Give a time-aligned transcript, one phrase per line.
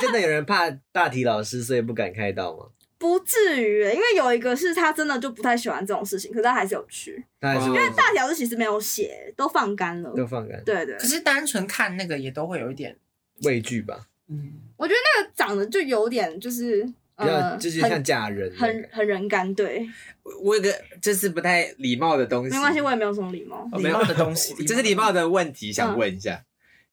[0.00, 2.66] 真的有人怕大体老师，所以不敢开刀吗？
[2.98, 7.22] 不至于欸，因为有一个是他真的就不太喜欢这种事情，可是他还是有去。
[7.38, 10.10] 他还是因因为大条是其实没有写，都放干了。
[10.16, 10.62] 都放干。
[10.64, 12.96] 对对，可是单纯看那个也都会有一点，
[13.42, 16.82] 畏惧吧，嗯，我觉得那个长得就有点就是
[17.18, 19.86] 比较呃，就是像假人那很个，很人干，对，
[20.22, 23.68] 我我有个就是不太礼貌的东西，没关系，我也没有什么礼貌。
[23.72, 23.98] 哦没有。
[23.98, 25.98] 礼貌的东西 这是礼貌的问题，想嗯。
[25.98, 26.42] 问一下，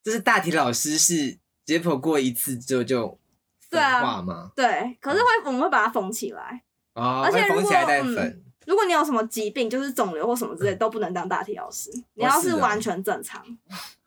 [0.03, 3.17] 就是大体老师是解剖过一次之后就
[3.69, 4.51] 对啊化吗？
[4.55, 6.61] 对，可是会我们会把它缝起来。
[6.93, 8.43] 哦，而且如果会缝起来再嗯粉。
[8.65, 11.91] 如果你有什么疾病，就是肿瘤或什么之类，都不能当大体老师。
[12.13, 13.43] 你要是完全正常，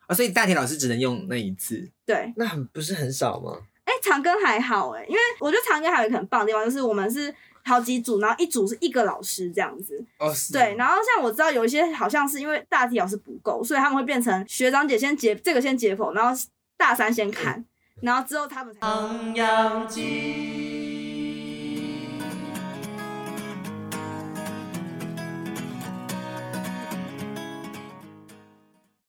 [0.09, 1.91] 哦，所以大体老师只能用那一次。
[2.07, 2.33] 对。
[2.37, 3.59] 那很不是很少吗？
[3.85, 7.33] 哎、长庚还好哎、因为我觉得长庚还有一个很棒的地方，就是我们是
[7.65, 10.03] 好几组，然后一组是一个老师这样子。
[10.19, 16.35] 哦，是对，然后像我知道有一些好像是因为大体老师不够，所以他们会变成学长姐先解这个先解剖，然后
[16.77, 17.65] 大三先看，
[18.03, 18.81] 然后之后他们才。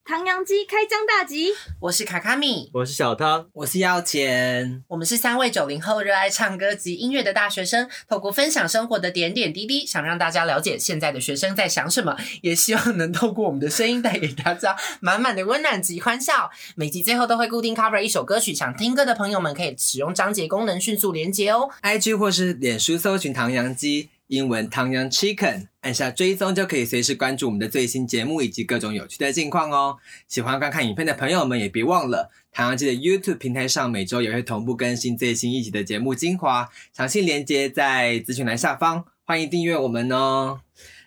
[0.08, 0.63] 唐扬鸡。
[0.63, 1.50] 开张大吉，
[1.81, 16.50] 我是卡卡米，我是小汤，我是要钱，我们是三位九零后热爱唱歌及音乐的大学生，透过分享生活的点点滴滴，想让大家了解现在的学生在想什么，也希望能透过我们的声音带给大家满满的温暖及欢笑。
[16.75, 21.69] 每集最后都会固定 cover 一首歌曲，想听歌的朋友们可以使用章节功能迅速连接哦。
[21.81, 29.97] IG 或是脸书搜寻唐扬鸡，英文唐扬 Chicken，按下追踪就可以随时关注我们的最新节目以及各种有趣的近况哦。
[30.28, 40.59] 喜欢观看影片的朋友们也别忘了，唐扬鸡的 YouTube 平台上每周也会同步更新最新一集的节目精华，详细连接在资讯栏下方，欢迎订阅我们哦。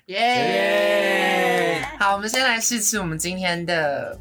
[0.07, 4.19] 耶、耶好，我们先来试吃我们今天的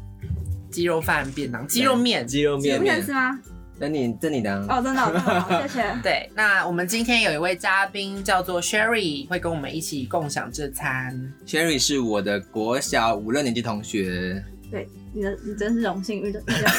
[0.70, 2.26] 鸡肉饭便当，鸡肉面。
[2.26, 3.40] 鸡肉面不想吃吗？
[3.80, 5.84] 那你这你的啊哦，真的，真的好，谢谢。
[6.02, 11.32] 对，那我们今天有一位嘉宾叫做 Sherry，会跟我们一起共享这餐。
[11.46, 16.70] Sherry 是我的国小五六年级同学，对，你的你真是荣幸遇到遇到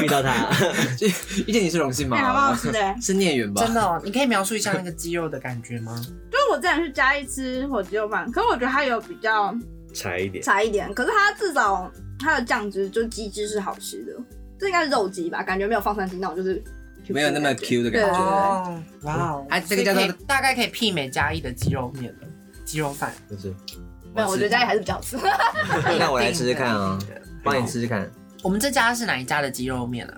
[0.00, 0.50] 我，遇到他，
[1.46, 2.16] 遇见 你是荣幸吗？
[2.16, 2.96] 哎，还蛮好吃的欸。
[3.00, 3.64] 是孽缘吧？
[3.64, 5.94] 真的、哦，你可以描述一下那个鸡肉的感觉吗？
[6.28, 9.54] 就是我之前去嘉义吃火鸡肉饭，可是我觉得它有比较
[9.94, 11.88] 柴一点，柴一点，可是它至少
[12.18, 14.12] 它的酱汁就鸡汁是好吃的，
[14.62, 15.42] 这应该是肉鸡吧？
[15.42, 16.54] 感觉没有放三星那种，就是
[17.04, 18.18] Q Q 没有那么 Q 的感觉
[19.02, 22.28] 哇哦，啊这个叫做大概可以媲美嘉义的鸡肉面了，
[22.64, 23.12] 鸡肉饭。
[23.28, 23.52] 就是
[24.14, 25.16] 没有，我觉得嘉义还是比较好吃。
[25.98, 26.96] 那我来吃吃看啊
[27.42, 27.66] 帮你。
[27.66, 28.08] 吃吃看。
[28.42, 30.16] 我们这家是哪一家的鸡肉面啊？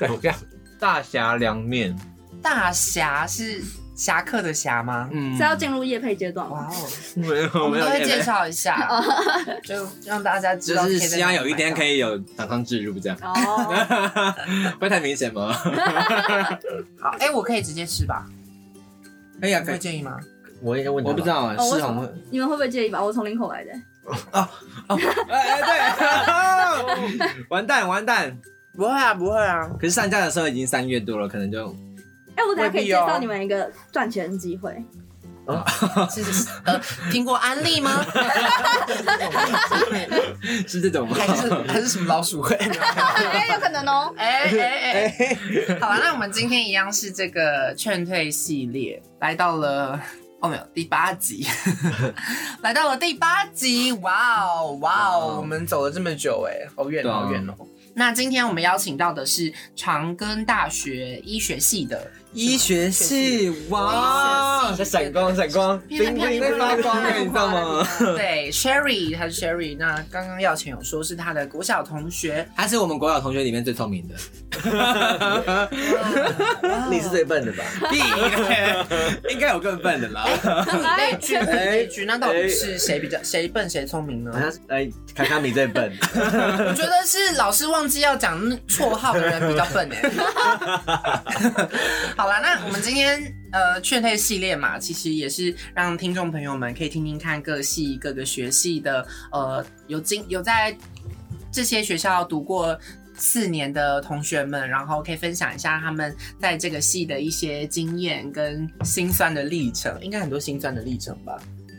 [0.80, 1.94] 大侠凉面，
[2.40, 3.60] 大侠是
[3.98, 5.08] 侠客的侠吗？
[5.12, 6.56] 嗯是要进入夜配阶段吗？
[6.60, 6.86] 哇哦，
[7.16, 8.88] 没有我们没有都会介绍一下，
[9.64, 9.74] 就
[10.06, 10.84] 让大家知道。
[10.84, 11.88] 就是希望有一天可以。
[11.88, 13.74] 以有厂商置入这样，哦，
[14.78, 15.52] 不会太明显吗？
[17.00, 18.26] 好，哎、我可以直接吃吧？
[19.40, 19.74] 可以啊，你可以。
[19.74, 20.16] 会介意吗？
[20.60, 23.02] 我应该问他吧我不知，道啊，哦世宏会，你们会不会介意吧？
[23.02, 23.72] 我从林口来的，
[25.28, 25.60] 哎哎
[27.16, 28.36] 对，完蛋完蛋！
[28.76, 29.68] 不会啊，不会啊。
[29.80, 31.74] 可是上架的时候已经三月多了，可能就
[32.38, 34.72] 哎，我等下可以介绍你们一个赚钱的机会。
[36.14, 36.78] 是是呃，
[37.10, 38.04] 听过安利吗？
[40.68, 41.16] 是这种吗？
[41.18, 42.54] 还是还是什么老鼠会？
[42.54, 44.12] 哎，有可能哦。
[44.18, 45.78] 哎哎哎！
[45.80, 49.98] 好了，那我们今天一样是这个劝退系列，来到了
[50.40, 51.46] 哦没有第八集，
[52.60, 57.54] 来到了第八集，哇哦哇哦，我们走了这么久哎，好远好远哦。
[57.94, 67.86] 那今天我们邀请到的是长庚大学医学系的医学系哇，在闪光闪光，冰冰在发光的，你知道吗？
[67.98, 69.76] 对，Sherry，他是 Sherry。
[69.78, 74.14] 那刚刚耀前有说是他的国小同学，他是我们国小同学里面最聪明的，
[76.90, 77.64] 你是最笨的吧？
[79.30, 80.26] 应该有更笨的啦。
[80.44, 84.40] 那你类句，你类句，那到底是谁比较谁笨谁聪明呢好？
[84.40, 90.02] 像是哎，卡卡米最笨， 我觉得是老师忘记要讲那绰号的人比较笨哎。
[92.18, 100.76] 好了，那我们今天呃劝退系列嘛，其实也是让听众朋友们可以听听看各系各个学系的呃有经有在
[101.52, 102.76] 这些学校读过。
[103.20, 111.36] 四年的同学们，然后可以分享一下他们在这个系的一些经验跟心酸的历程，应该很多心酸的历程吧？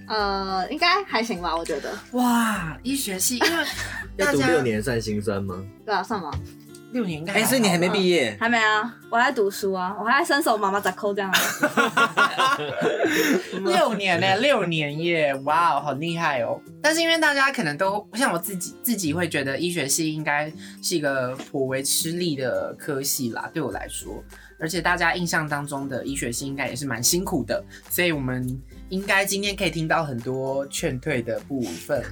[0.09, 1.97] 呃，应该还行吧，我觉得。
[2.11, 3.65] 哇，医学系，因为
[4.25, 5.55] 要读六年算心酸吗？
[5.85, 6.29] 对啊，算吗？
[6.91, 8.23] 六年应该哎，所以你还没毕业。
[8.25, 8.37] 业？
[8.39, 12.57] 还没啊，我还在读书啊，我还在伸手妈妈咋扣这样啊。
[13.63, 16.59] 六年呢、 六年耶，哇哦，好厉害哦！
[16.81, 20.51] 但是因为大家可能都像我自己，自己会觉得医学系应该
[20.81, 24.23] 是一个颇为吃力的科系啦，对我来说，
[24.59, 28.59] 而且大家印象当中的医学系应该也是蛮辛苦的，所以我们
[28.89, 32.03] 应该今天可以听到很多劝退的部分，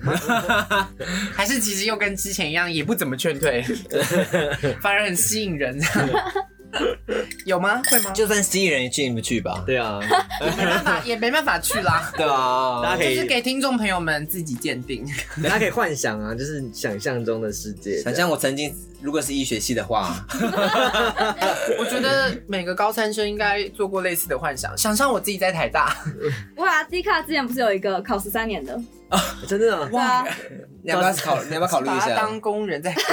[1.34, 3.64] 还是其实又跟之前一样，也不怎么劝退，
[4.82, 5.80] 反而很吸引人，
[7.46, 7.82] 有吗？
[7.90, 8.12] 会吗？
[8.12, 9.64] 就算吸引人，也进不去吧？
[9.66, 10.00] 对啊，
[10.40, 12.12] 没办法， 也没办法去啦。
[12.16, 15.06] 对啊，大家可以就是给听众朋友们自己鉴定。
[15.44, 18.02] 大家可以幻想啊，就是想象中的世界。
[18.04, 18.72] 想象我曾经
[19.02, 20.16] 如果是医学系的话，
[21.80, 25.96] 我觉得每个高三生应该做过类似的幻想，想象我自己在台大，
[26.58, 28.74] 哇，D 卡之前不是有一个考十三年的
[29.10, 29.20] 啊？
[29.48, 30.26] 真的啊，对啊，
[30.84, 31.42] 你要不要考？
[31.46, 32.16] 你要不要考虑一下？
[32.16, 33.04] 当工人在考，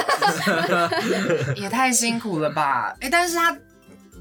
[1.55, 2.95] 也太辛苦了吧？
[3.01, 3.55] 哎、但是他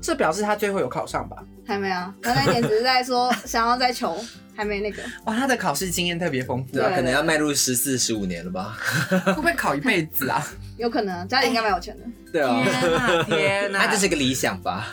[0.05, 1.37] 这表示他最后有考上吧？
[1.67, 4.23] 还没啊，他那一年只是在说 想要再求，
[4.55, 5.03] 还没那个。
[5.25, 8.77] 哇，他的考试经验特别丰富，对啊，可能要迈入十四、十五年了吧？
[9.25, 10.47] 会不会考一辈子啊？
[10.77, 12.05] 有可能家里应该蛮有钱的。
[12.31, 13.79] 对啊，天哪，天哪！
[13.87, 14.89] 那这是个理想吧？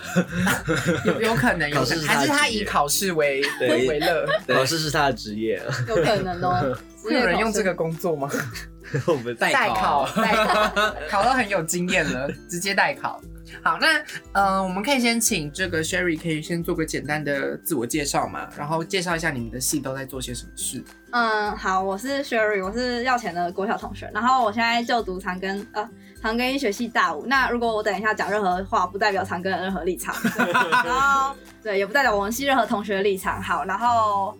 [1.06, 4.26] 有有可能，有考试是可能，还是他以考试为对为乐？
[4.48, 6.78] 考试是他的职业啊，有可能哦。
[7.04, 8.30] 会有人用这个工作吗？
[9.08, 13.22] 我们代代考考，代考， 考到很有经验了，直接代考。
[13.64, 13.88] 好，那
[14.34, 20.84] 呃，我们可以先请这个 Sherry 可以先做个简单的自我介绍嘛，然后介绍一下你们的系都在做些什么事。
[21.12, 25.88] 嗯，好，我是 Sherry，我是药前的国小同学，然后我现在就读长庚呃
[26.22, 27.26] 长庚医学系大五。
[27.26, 30.16] 那如果我等一下讲任何话，不代表长庚的任何立场，
[30.86, 33.42] 然后对，也不代表我们系任何同学的立场。
[33.42, 34.38] 好，然后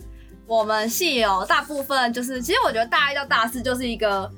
[0.52, 4.30] 我们系有大部分就是，其实我觉得大一到大四就是一个。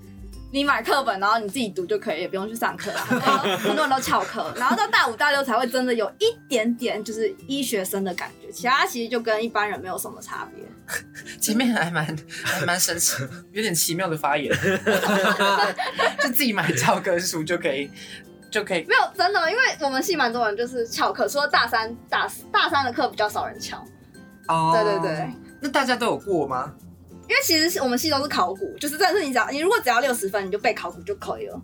[0.51, 2.99] 你买课本，然后你自己读就可以，也不用去上课了。
[2.99, 10.63] 很多人都很多人都翘课，然后到大五、大六才会真的有一点点就是医学生的感觉，其他其实就跟一般人没有什么差别。
[11.41, 12.05] 前面还蛮
[12.45, 14.55] 还蛮神奇，有点奇妙的发言，
[16.21, 17.89] 就自己买教科书就可以
[18.51, 18.85] 就可以。
[18.87, 23.83] 没有真的，因为我们系蛮多人就是翘课，除了大三、大四大三的课比较少人翘。
[24.47, 25.33] 哦对对对，
[25.63, 26.73] 那大家都有过吗？
[27.23, 31.61] 因为其实是我们系都是考古，就是真的是你只要你如果只要六十分，你就背考古就可以了。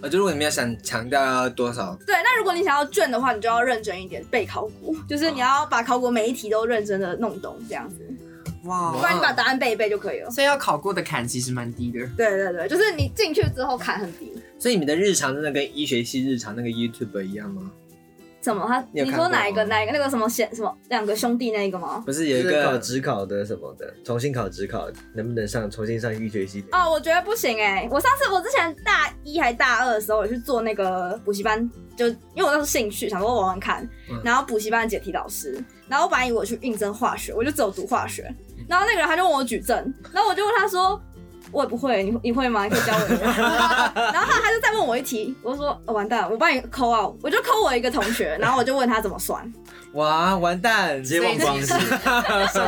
[0.00, 7.96] 呃，就如果你们要想强调要多少，对，那如果你想要卷的话，你就要认真一点背考古，就是你要把考古每一题都认真的弄懂这样子，
[8.64, 10.30] 哇不然你把答案背一背就可以了。
[10.30, 11.98] 所以要考过的坎其实蛮低的。
[12.16, 14.32] 对对对，就是你进去之后坎很低。
[14.58, 17.70] 所以你们的日常真的跟医学系日常那个 YouTube 一样吗？
[18.42, 18.66] 什么？
[18.66, 22.02] 他你说哪一个哪一个那个什么显什么两个兄弟那一个吗？
[22.06, 26.64] 不是有一个考个职考的什么的，重新考职考，能不能上重新上医学系？
[26.72, 38.22] 哦，我觉得不行哎、我上次我之前大一还大二的时候，我去做那个补习班，就因为我那时候兴趣想说玩玩看，嗯然后补习班的解题老师，然后我本来以为我去应征化学，我就只有读化学，
[38.68, 39.76] 然后那个人他就问我举证，
[40.12, 41.00] 然后我就问他说。
[41.52, 42.64] 我也不会，你你会吗？
[42.64, 43.24] 你可以教我一下。
[43.94, 49.52] 然后他他就再问我一题，我就说、哦、完蛋了，我帮你扣啊，我就扣我一个同学，然后我就问他怎么算，
[49.94, 51.78] 哇，完蛋，直接忘光上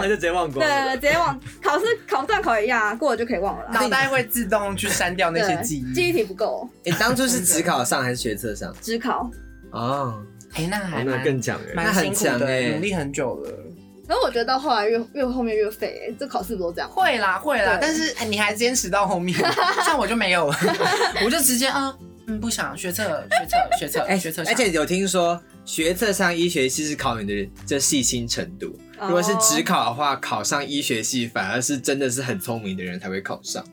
[0.00, 0.84] 来就直接忘光了。
[0.84, 3.70] 对，直接忘考试考段考一样啊，过了就可以忘了啦。
[3.73, 5.94] 脑袋会自动去删掉那些对记忆。
[5.94, 8.75] 记忆题不够，你当初是职考上还是学测上？
[8.81, 9.31] 只考。
[9.70, 10.20] 哦，
[10.55, 13.50] 哎、那还哦那更强哎，蛮辛苦那很强的，欸努力很久了。
[14.06, 16.88] 可是我觉得到后来越越后面越废、欸，这考试不都这样？
[16.90, 19.38] 会啦，会啦，但是、哎你还坚持到后面，
[19.87, 20.56] 像我就没有了，
[21.25, 21.96] 我就直接啊，
[22.26, 33.64] 嗯，不想学测，学测，学测，哎学测上，而且有听说学测上医学系是考你的这细心程度，如果是只考的话，考上医学系反而是真的是很聪明的人才会考上。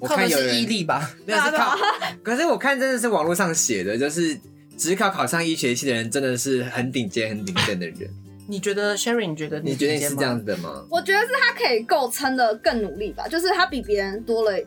[0.00, 1.76] 我看有人毅力吧，没有是靠，
[2.22, 4.38] 可是我看真的是网络上写的，就是
[4.76, 8.10] 只考考上医学系的人真的是很顶尖、很顶尖的人。
[8.50, 9.28] 你觉得 Sherry？
[9.28, 10.84] 你觉得你觉得是这样子的吗？
[10.90, 14.58] 我觉得是他可以够撑的更努力吧，就是他比别人多了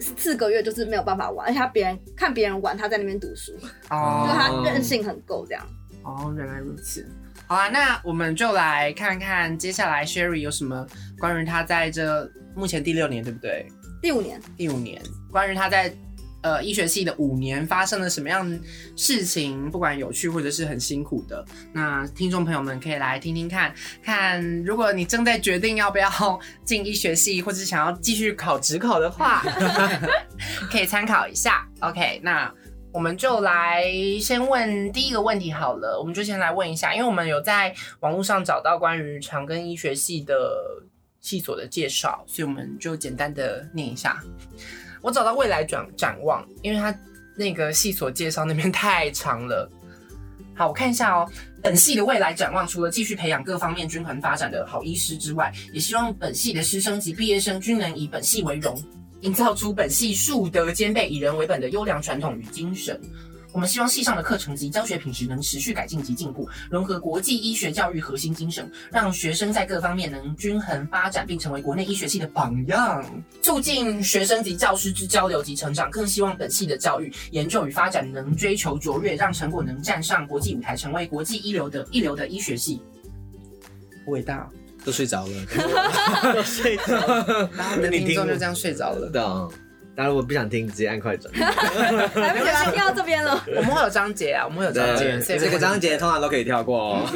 [0.00, 5.62] 四个月，就是没有办法玩，而且他别人看别人玩，他在那边读书，就他韧性很够这样。
[6.02, 7.06] 哦，原来如此。
[7.46, 10.86] 好啊，那我们就来看看接下来 Sherry 有什么
[11.18, 13.66] 关于他在这目前第六年，对不对？
[14.00, 15.94] 第五年，第五年，关于他在
[16.42, 18.60] 呃医学系的五年发生了什么样
[18.96, 26.10] 事情，不管有趣或者是很辛苦的，那听众朋友们可以来听听看，看如果你正在决定要不要
[26.64, 29.42] 进医学系，或者想要继续考职考的话，
[30.70, 31.66] 可以参考一下。
[31.80, 32.52] OK，那。
[32.92, 33.84] 我们就来
[34.20, 40.34] 先问第一个问题好了，我们就先来问一下，因为我们有在网络上找到关于长庚医学系的
[41.20, 44.20] 系所的介绍，所以我们就简单的念一下。
[45.02, 46.94] 我找到未来展展望，因为它
[47.36, 49.70] 那个系所介绍那边 太长了。
[50.54, 51.28] 好，我看一下哦。
[51.62, 58.82] 本系的未来展望，除了继续培养各方面均衡发展的好医师之外，也希望本系的师生及毕业生均能以本系为荣，
[59.20, 62.98] 营造出本系树德兼备、以人为本的优良传统与精神。
[63.52, 73.04] 我们希望系上的课程及教学品质能持续改进及进步，融合国际医学教育核心精神，让学生在各方面能均衡发展，并成为国内医学系的榜样，
[73.42, 75.90] 促进学生及教师之交流及成长。
[75.90, 82.80] 更希望本系的教育研究与发展能追求卓越，让成果能站上国际舞台，成为国际一流的一流的医学系。
[84.06, 84.48] 伟大，
[84.84, 85.32] 都睡着了。
[86.34, 87.50] 都睡着了。
[87.56, 89.50] 然后我们的你听过听众就这样睡着了。
[90.00, 91.30] 对啊，我不想听，直接按快转。
[91.34, 93.44] 来不及了，听到这边了。
[93.54, 97.06] 我们会有章节啊，我们会有章节，对所以这个章节通常都可以跳过哦。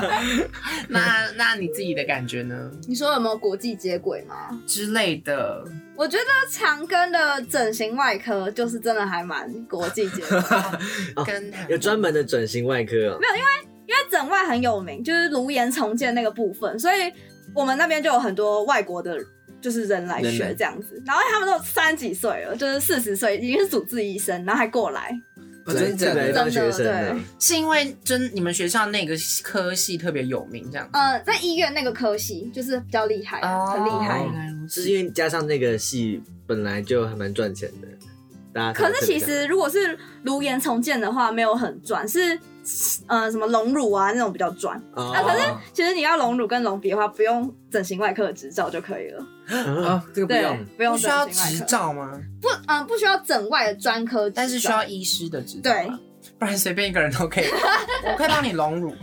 [0.88, 2.70] 那那你自己的感觉呢？
[2.86, 4.50] 你说有没有国际接轨吗？
[4.66, 5.64] 之类的，
[5.96, 10.38] 我觉得长庚的整形外科就是真的还蛮国际接轨，
[11.24, 13.10] 跟有专门的整形外科没有。
[13.12, 13.48] 因为
[13.86, 17.10] 因为整外很有名，就是颅颜重建那个部分，所以
[17.54, 19.16] 我们那边就有很多外国的。
[19.64, 25.10] 就是人来学这样子，然后他们都三十几岁了，就是四十岁，已经是主治医生，然后还过来，
[25.64, 25.96] 哦真的。
[25.96, 30.84] 真的的对，是因为真你们学校那个科系特别有名，这样。
[30.84, 34.28] 子呃，在医院那个科系就是比较厉害，很厉害。
[34.68, 37.88] 是因为加上那个系本来就还蛮赚钱的，
[38.52, 42.38] 大家可是其实如果是颅颜重建的话，没有很赚，是
[43.06, 44.80] 呃什么隆乳啊那种比较赚。
[44.94, 49.26] 哦啊，可是其实你要隆乳跟隆鼻的话，不用整形外科的执照就可以了。
[49.86, 52.12] 啊，这个不用。，不用需要执照吗？
[52.40, 55.90] 不，嗯、不需要整外的专科，但是需要医师的执照对，
[56.38, 57.44] 不然随便一个人都可以。
[58.10, 58.94] 我可以帮你隆乳，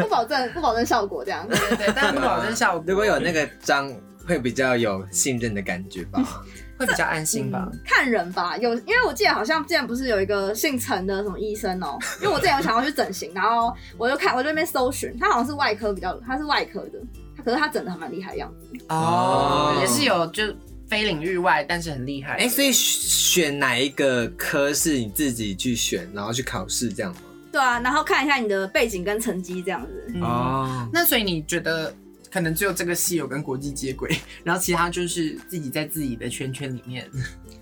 [0.00, 1.46] 不保证 不保证效果这样。
[1.48, 2.84] 对对对，但不保证效果。
[2.86, 3.92] 如果有那个章，
[4.26, 6.22] 会比较有信任的感觉吧。
[6.76, 7.68] 会比较安心吧。
[7.72, 16.98] 嗯看人吧，有因为我记得好像之前不是有一个姓陈的什么医生哦、因为我之前有想要去整形，然后我就看我就在那边搜寻，他好像是外科比较，他是外科的，
[17.36, 18.84] 他可是他整的还蛮厉害的样子。
[18.88, 20.44] 哦，也是有就
[20.88, 22.34] 非领域外，但是很厉害。
[22.34, 27.20] 哎、所以选哪一个科是你自己去选，然后去考试这样吗？
[27.52, 30.06] 对啊，然后看一下你的背景跟成绩这样子。
[30.14, 31.94] 嗯哦，那所以你觉得
[32.34, 34.10] 可能只有这个系有跟国际接轨，
[34.42, 37.08] 然后其他就是自己在自己的圈圈里面。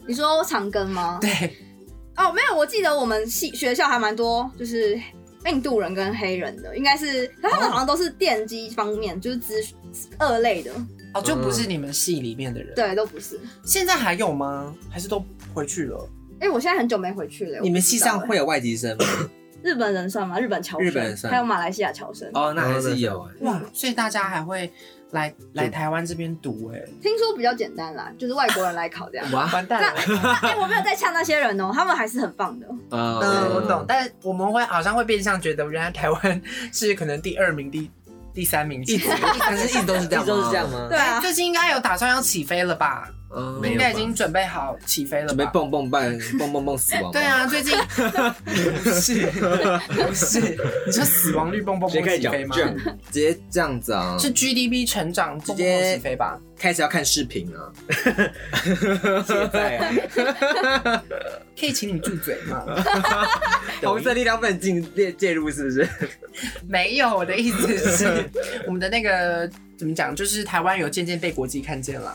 [0.07, 1.19] 你说长庚吗？
[1.21, 1.31] 对，
[2.17, 4.99] 哦，没有，我记得我们系学校还蛮多，就是
[5.45, 9.63] 印度人跟黑人的，应该是，可他们好像都是电机方面，就是资
[10.19, 10.73] 二类的，
[11.13, 13.39] 哦，就不是你们系里面的人。，对，都不是。
[13.63, 14.75] 现在还有吗？
[14.89, 16.09] 还是都回去了？
[16.41, 17.61] 哎、我现在很久没回去了。
[17.61, 19.05] 你们系上会有外籍生吗？
[19.63, 20.39] 日本人算吗？
[20.39, 22.29] 日本侨生，日本人算还有马来西亚侨生。
[22.35, 24.71] 哦，那还是有哎、哇，所以大家还会
[25.11, 29.31] 来来台湾这边读哎、听说比较简单啦，就是外国人来考这样。
[29.33, 30.01] 哇，完蛋了。
[30.43, 32.67] 哎、我没有在呛那些人哦、他们还是很棒的。
[32.91, 36.43] 嗯，嗯我懂，但我们会好像会变相觉得，原来台湾
[36.73, 37.91] 是可能第二名、第
[38.35, 40.25] 第三名，一直，可是一直都是这样吗？
[40.25, 40.87] 一直都是这样吗？
[40.89, 43.09] 对啊，最近应该有打算要起飞了吧？
[43.65, 45.45] 应该已经准备好起飞了准备？
[45.47, 47.11] 蹦蹦蹦蹦蹦蹦死亡吗。
[47.13, 47.77] 对啊，最近
[48.85, 50.41] 不是不是，
[50.87, 52.57] 你说死亡率蹦蹦蹦起飞吗
[53.11, 56.39] 直接这样子啊，是 GDP 成长蹦蹦蹦起飞吧？
[56.59, 57.73] 开始要看视频啊。
[59.27, 61.03] 现在啊，
[61.59, 62.65] 可以请你住嘴吗？
[63.83, 65.89] 红色力量不能进介介入，是不是？
[66.69, 68.31] 没有，我的意思是，
[68.67, 72.15] 我们的那个怎么讲，就是台湾有渐渐被国际看见了，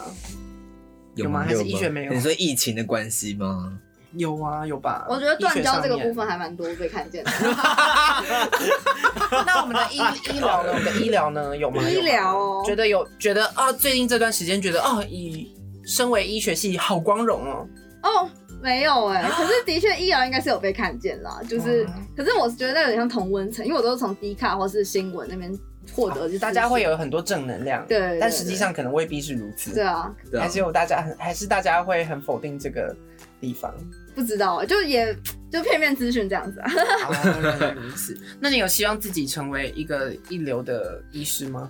[1.24, 1.44] 有吗？
[1.46, 2.22] 还是医学没有你？
[2.22, 3.74] 说疫情的关系吗？
[4.14, 5.06] 有啊，有吧？
[5.10, 6.26] 我觉得断交这个部分。
[6.26, 7.32] 还蛮多被看见的。
[9.46, 9.98] 那我们的医
[10.36, 10.70] 医疗呢？
[10.70, 11.58] 我们的医疗呢？
[11.58, 11.84] 有吗？
[11.90, 15.54] 医疗哦觉得有觉得啊，最近这段时间觉得啊，以
[15.86, 17.68] 身为医学系好光荣哦。
[18.04, 18.30] 哦，
[18.62, 25.52] 没有哎、可是的确医疗应该是有被看见啦，就是，可是我觉得那有点像同温层，因为我都是从 D 卡或是新闻那边
[25.94, 29.74] 获得的资讯，大家会有很多正能量，对但实际上可能未必是如此。
[29.74, 32.96] 对啊，还是有大家很，还是大家会很否定这个
[33.40, 33.74] 地方。
[34.16, 35.16] 不知道、欸，就也
[35.52, 36.72] 就片面资讯这样子啊。
[37.08, 38.18] 哦，原来如此。
[38.40, 41.70] 那你有希望自己成为一个一流的医师吗？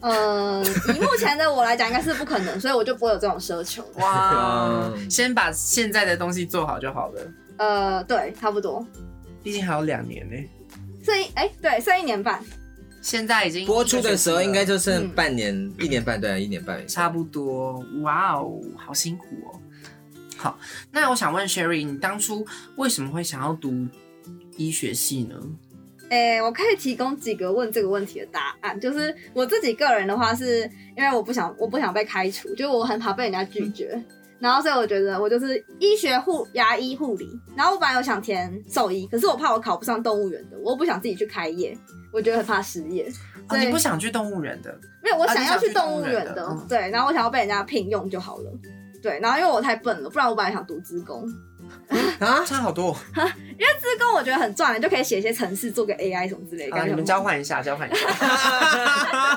[0.00, 3.84] 嗯，以目前的我来讲，应该是不可能，所以我就不会有这种奢求。
[3.96, 7.20] 哇， 先把现在的东西做好就好了。
[7.58, 8.86] 呃，对，差不多。
[9.42, 10.36] 毕竟还有两年呢，
[11.04, 12.40] 剩一哎、对，剩一年半。
[13.00, 16.86] 现在已经播出的时候应该就剩嗯半年、一年半，对啊，一年半。
[16.86, 17.84] 差不多。
[18.02, 19.60] 哇哦，好辛苦哦。
[20.36, 20.58] 好，
[20.92, 23.86] 那我想问 Sherry，你当初为什么会想要读
[24.56, 25.34] 医学系呢？
[26.10, 28.80] 诶、我可以提供几个问这个问题的答案。
[28.80, 30.62] 就是我自己个人的话，是
[30.96, 34.02] 因为我不想，我不想被开除，就是我很怕被人家拒绝。
[34.38, 41.76] 然后所以我觉得我就是医学护牙医护理，然后我本来有想填兽医，可是我怕我考不上动物园的，我又不想自己去开业，
[42.12, 43.10] 我觉得很怕失业。
[43.48, 44.72] 哦，对你不想去动物园的？
[45.02, 48.50] 没有，我想要去动物园的啊的，嗯对，然后我想要被人家聘用就好了。
[49.02, 51.24] 对，然后因为我太笨了，不然我本来想读职工，
[52.18, 56.86] 啊，差好多因为资工我觉得很赚的，就可以写一些程式，做个 AI 什么之类的。
[56.86, 58.06] 你们交换一下，交换一下。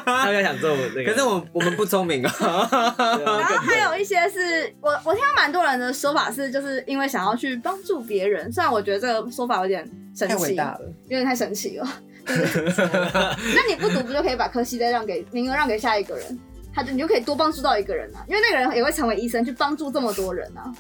[0.03, 2.31] 他们想做那个，可是我我们不聪明啊。
[2.97, 9.83] 然后还有一些是我我听到蛮多人的说法是，就是因为想要去帮助别人，虽然我觉得这个说法有点
[10.15, 11.87] 神奇，太伟大了，有点太神奇了。
[12.25, 12.61] 就是
[13.55, 16.39] 那你不读不就可以把科系再让给名额让给下一个人？
[16.73, 20.71] 他就你就可以多帮助到一个人啊，因为那个人也会成为医生，去帮助这么多人啊，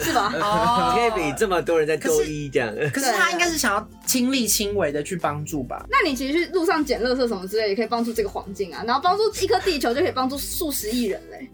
[0.00, 0.32] 是吧？
[0.40, 2.74] 哦 你可以比这么多人在多一这样。
[2.92, 5.84] 可是他应该是想要亲力亲为的去帮助吧？
[5.90, 11.48] 那你其实去路上捡垃圾什么之类，也可以帮助这个环境啊，然后帮助一颗地球就可以帮助数十亿人嘞。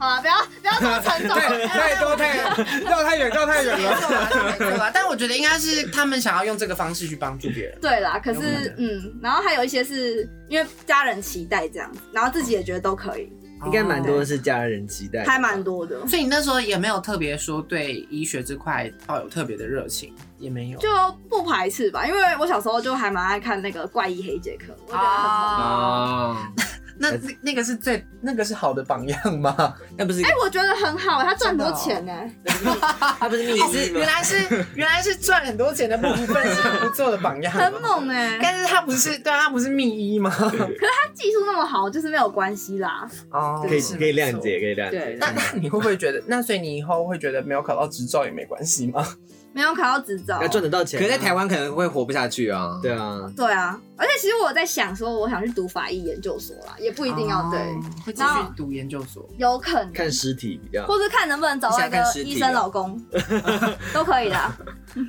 [0.00, 1.36] 好了，不要不要这么沉重。
[1.68, 4.00] 太太多太绕太远，绕太远了。
[4.00, 4.90] 错啦，是没错啦。
[4.92, 7.78] 但我觉得应该是他们想要用这个方式去帮助别人。
[7.82, 13.30] 对啦，可是嗯，然后还有一些是因为家人期待这样子，然后自己也觉得都可以，
[13.66, 16.06] 应该蛮多的是家人期待的，还蛮多的。
[16.06, 20.78] 所以你那时候也没有特别说对医学这块抱有特别的热情，也没有。
[20.78, 20.88] 就
[21.28, 26.54] 不排斥吧，因为我小时候就还蛮爱看那个怪医黑杰克，我觉得很萌。
[27.00, 29.74] 哦，那那那个是最那个是好的榜样吗？
[29.96, 32.12] 那不是哎、我觉得很好，他赚很多钱呢、
[33.18, 34.06] 他不是秘哦医吗原？
[34.06, 37.72] 来是原来是赚很多钱的部分是很不错的榜样， 很。
[37.80, 40.30] 猛哎、但是他不是对啊，他不是秘医吗？
[40.30, 43.08] 可是他技术那么好，就是没有关系啦。
[43.30, 45.16] 哦可以可以谅解，可以谅对解。
[45.18, 46.22] 那那你会不会觉得？
[46.26, 49.04] 那所以你以后会觉得没有考到执照也没关系吗？
[49.52, 52.78] 没有考到执照要，赚得到钱啊，可是在台湾可能会活不下去啊。
[52.82, 59.28] 对啊，对啊，而且其实我在想说，我想去读法医研究所啦，也不一定要对，哦会继续读研究所。
[59.38, 60.86] 有可能看尸体比较。
[60.86, 63.00] 或是看能不能找到一你想看尸体个医生老公，
[63.92, 64.52] 都可以的。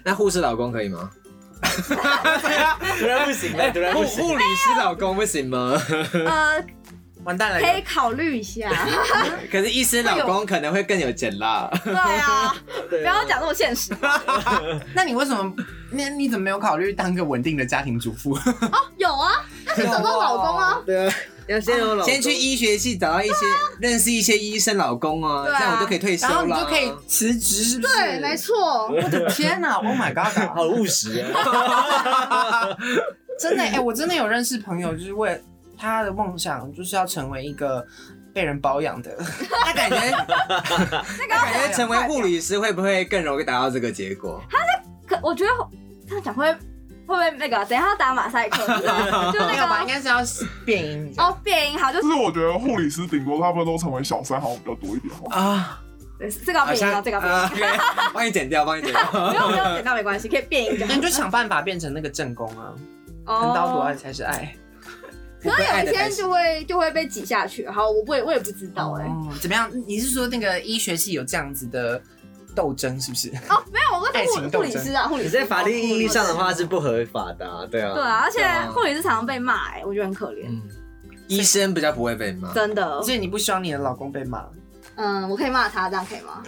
[0.04, 1.10] 那护士老公可以吗？
[1.62, 4.24] 突然不行了，突然护行。
[4.24, 5.80] 护理师老公不行吗？
[6.26, 6.66] 呃，
[7.24, 8.70] 完蛋了，可以考虑一下。
[9.52, 11.70] 可是医生老公可能会更有钱啦。
[11.84, 12.56] 对啊，
[12.90, 13.96] 不要讲那么现实。
[14.96, 15.54] 那你为什么？
[15.92, 18.38] 那你怎么没有考虑当个稳定的家庭主妇？
[18.98, 19.32] 有啊，
[19.66, 20.82] 那是找到老公啊。
[20.86, 21.14] 对啊，
[21.48, 23.34] 要先有老公先去医学系找到一些
[23.80, 26.56] 认识一些医生老公啊，这样我就可以退休然后了。
[26.56, 27.94] 你就可以辞职，是不是？
[27.94, 28.38] 对，没。
[28.38, 28.88] 错。
[28.88, 30.34] 我的天哪！Oh my god！
[30.56, 32.70] 好务实啊。
[33.38, 35.40] 真的哎、我真的有认识朋友，就是为了
[35.82, 37.84] 他的梦想，就是要成为一个
[38.34, 39.18] 被人保养的。
[39.66, 39.98] 他感觉，
[41.28, 44.42] 那感觉成为护理师会不会更容易达到这个结果？
[45.08, 45.50] 可我觉得
[46.08, 46.58] 这样讲会会
[47.08, 47.58] 不会那个？
[47.66, 48.66] 等一下要打马赛克，
[49.34, 49.40] 就？
[49.40, 50.20] 那个应该是要
[50.64, 51.14] 变音。
[51.18, 55.30] 哦，变音好，就是我觉得护理师顶多他们都成为小三，好像比较多一点哦。
[55.32, 55.82] 啊，
[56.20, 57.64] 对这个要变音哦，这个要变啊音。
[57.64, 57.80] ，OK，
[58.14, 59.04] 帮你剪掉，帮你剪掉。
[59.12, 62.72] 不用不用剪掉没关系，可以变音那你就想办法变成那个正宫啊，
[63.26, 64.56] 哦横刀夺爱才是爱。
[65.42, 67.68] 可能有一天就会就会被挤下去。
[67.68, 69.06] 好，我不也我也不知道哎。
[69.06, 69.70] 哦，怎么样？
[69.88, 72.02] 你是说那个医学系有这样子的
[72.56, 73.30] 斗争，是不是？
[73.50, 75.30] 哦，没有，我爱是护护理师啊，护理师。
[75.30, 77.94] 你在法律意义上的话是不合法的啊，对啊。
[77.94, 80.62] 对啊，而且护理师常常被骂哎，我觉得很可怜，嗯，
[81.28, 82.54] 医生比较不会被骂。
[82.54, 83.02] 真的。
[83.02, 84.46] 所以你不希望你的老公被骂，
[85.04, 86.44] 嗯，我可以骂他，这样可以吗？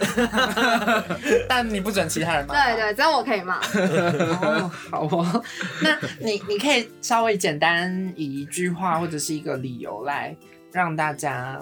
[1.48, 2.54] 但你不准其他人骂。
[2.54, 3.58] 对对，只有我可以骂。
[3.58, 5.44] 哦，好哦。
[5.82, 10.36] 那你你可以稍微简单以一句话或者是一个理由来
[10.70, 11.60] 让大家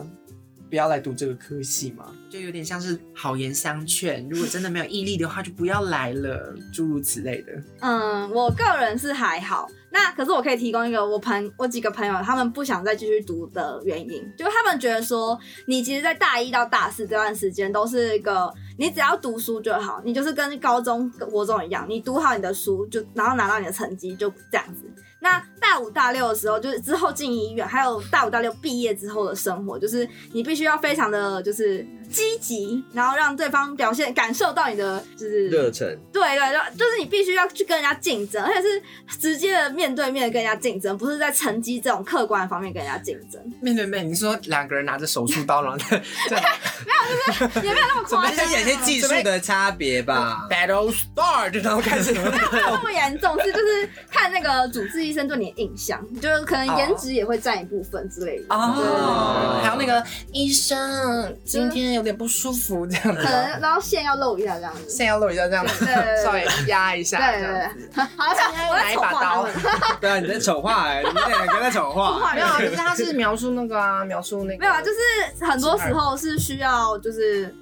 [0.68, 2.04] 不要来读这个科系吗？
[2.28, 7.52] 就有点像是好言相劝，如果真的没有毅力的话，就不要来了，诸如此类的。
[7.80, 9.66] 嗯，我个人是还好。
[9.92, 24.90] 那可是我可以提供一个我朋我几个朋友他们不想再继续读的原因，就他们觉得说，你其实，在大一到大四这段时间都是一个，你只要读书就好，你就是跟高中、国中一样，你读好你的书就，然后拿到你的成绩就这样子。
[25.22, 38.82] 那大五大六的时候，就是之后进医院，还有大五大六毕业之后的生活，就是你必须要非常的就是积极，然后让对方表现感受到你的就是热忱，对对对，就是你必须要去跟人家竞争，而且是
[39.18, 50.48] 直接的面对面地跟人家竞争，不是在成绩这种客观的方面跟人家竞争，面对面，你说两个人拿着手术刀，然后没有，就是也没有那么夸张，有些技术的差别吧。
[50.50, 52.12] battle start，然后开始。
[52.12, 58.46] 没有那么严重，是就是看那个主治医生对你的印象，就是可能颜值也会占一部分之类的。
[58.48, 64.88] 哦，还有那个医生今天有点不舒服，这样子可，能然后线要露一下这样子。
[64.88, 65.86] 线要露一下，这样子，
[66.24, 67.90] 稍微压一下，对样子。
[67.94, 69.48] 对，好像我在拿一把刀。
[70.00, 72.32] 对啊，你在丑化哎，你们两个在丑化。
[72.34, 77.54] 没有啊，可是他是描述那个啊，描述那个没有啊，就是很多时候是需要就是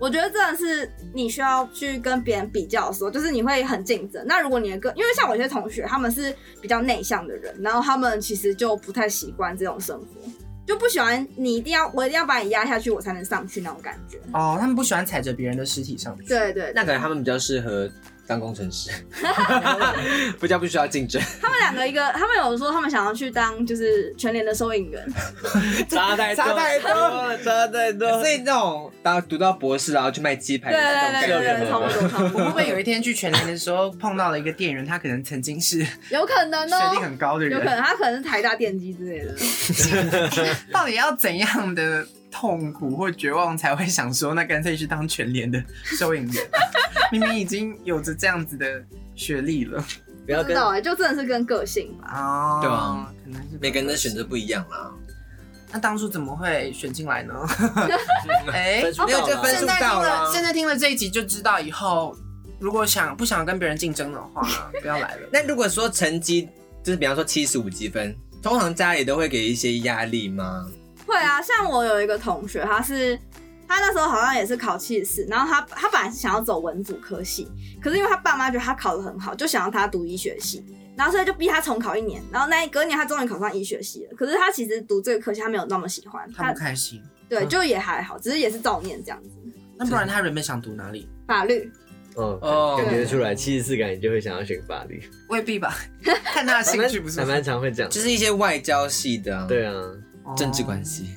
[0.00, 4.24] 我觉得真的是你需要去跟别人比较的时候，就是你会很竞争。
[4.26, 10.06] 那如果你的个，因为像我一些同学，他们是比较内向的人，然后他们其实就不太习惯这种生活，
[10.66, 14.18] 就不喜欢你一定要我一定要把你压下去，我才能上去那种感觉。
[14.32, 16.24] 哦，他们不喜欢踩着别人的尸体上去。
[16.24, 17.90] 对对，那可能他们比较适合
[18.30, 18.92] 当工程师，
[20.38, 21.20] 不叫不需要竞争。
[21.42, 25.04] 他们两个一个，他们有说他们想要去当就是全联的收银员，
[25.88, 28.08] 差太多，差太多了，差太多。
[28.20, 39.34] 所以那种当读到博士然后去卖鸡排对对对对差不多差不我会，不会有一天去全联的时候碰到了一个店员，他可能曾经是有可能学历哦，很高的人，有可能他可能是台大电机之类的。
[40.70, 45.62] 到底要怎样的痛苦或绝望才会想说，那干脆去当全联的
[45.98, 46.50] 收银员？
[47.12, 48.82] 明明已经有着这样子的
[49.14, 49.84] 学历了
[50.24, 52.08] 不要知道哎，就真的是跟个性吧。
[52.14, 54.92] 哦，对啊，可能是每个人的选择不一样啦。
[55.72, 57.34] 那当初怎么会选进来呢？
[58.52, 62.16] 哎、分数到了没有就分数到了了，现在听了这一集就知道以后
[62.58, 64.46] 如果想不想跟别人竞争的话，
[64.80, 65.28] 不要来了。
[65.32, 66.48] 那如果说成绩
[66.82, 70.66] 就是比方说七十五积分，通常家里都会给一些压力吗？
[71.10, 73.18] 会啊，像我有一个同学，他是
[73.66, 77.48] 他那时候好像也是考七十四，然后他他本来是想要走文组科系，
[77.82, 80.64] 可是因为他爸妈觉得他考得很好，就想要他读医学系，
[80.96, 84.16] 然后所以就逼他重考一年，然后那隔年他终于考上医学系了。
[84.16, 89.30] 可是他其实读这个科系他没有那么喜欢，他不开心，对就也还好，只是也是照念这样子。
[89.76, 91.08] 那不然他原本想读哪里？
[91.26, 91.70] 法律
[92.16, 95.74] 哦，哦感觉得出来，七十四感觉就会想要选法律，未必吧，
[96.24, 97.24] 看他的兴趣不是吗？
[97.24, 97.90] 还蛮常会这样。
[97.90, 99.96] 就是一些外交系的、啊，对啊，哦
[100.36, 101.16] 政治关系，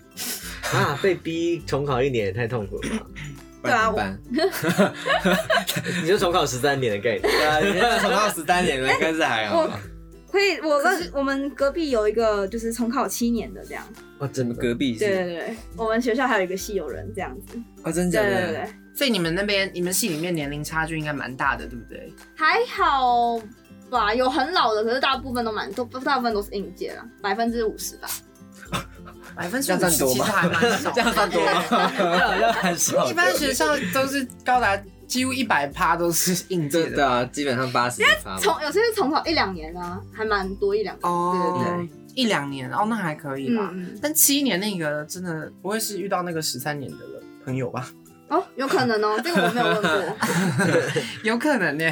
[0.73, 3.05] 啊，被逼重考一年也太痛苦了吧？
[3.61, 4.93] 不然怎么办？
[6.01, 9.79] 你就重考十三年的概念，对啊，重考十三年了，应该是还好吧。
[10.31, 13.83] 可以，我跟我们隔壁有一个就是重考七年的这样，
[14.17, 18.21] 哦，怎么隔壁对是对对，我们学校还有一个系有人这样子，哦，真的？
[18.23, 18.73] 对对对。
[18.95, 22.11] 所以你们那边你们系里面年龄差距应该蛮大的，对不对？
[22.35, 23.39] 还好
[23.89, 28.07] 吧，有很老的，可是大部分都蛮都大部分都是应届了，百分之五十吧。
[29.36, 31.63] 百分之这样五十其实还蛮少，这样算多吗？
[31.69, 33.09] 这样好像很少。
[33.09, 36.88] 一般学校都是高达几乎一百趴都是应届的。
[36.89, 38.39] 对对啊，基本上八十趴吧。
[38.39, 41.12] 从有些是重考一两年啊，还蛮多一两年。
[41.12, 43.69] 哦，对对一两年哦，那还可以啦。
[43.73, 47.89] 嗯嗯但七年那个真的不会是遇到那个十三年的了朋友吧？
[48.29, 50.17] 哦，有可能哦， 这个我没有问过。
[51.23, 51.86] 有可能呢。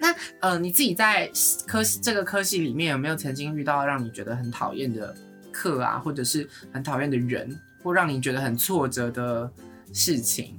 [0.00, 1.30] 那呃，你自己在
[1.68, 5.14] 科系这个科系里面有没有曾经遇到让你觉得很讨厌的
[5.52, 9.48] 课啊，或者是很讨厌的人，或让你觉得很挫折的
[9.92, 10.58] 事情？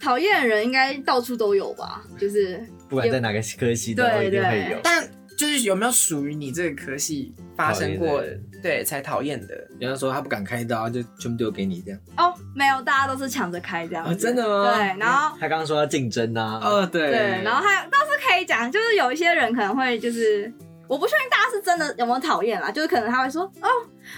[0.00, 4.78] 讨厌的人应该到处都有吧，就是不管在哪个科系都对一定会对有。
[4.82, 8.22] 但就是有没有属于你这个科系发生过
[8.62, 9.54] 对才讨厌的？
[9.78, 12.00] 比方说他不敢开刀，就全部丢给你这样。
[12.16, 14.06] 哦，没有，大家都是抢着开这样。
[14.06, 20.50] 哦真的吗对，然后他刚刚说要竞争啊，哦，对对，然后还倒是可以讲，就是有一些人可能会就是。
[20.90, 23.68] 我不确定大家是真的有没有讨厌啦，就是可能他会说哦，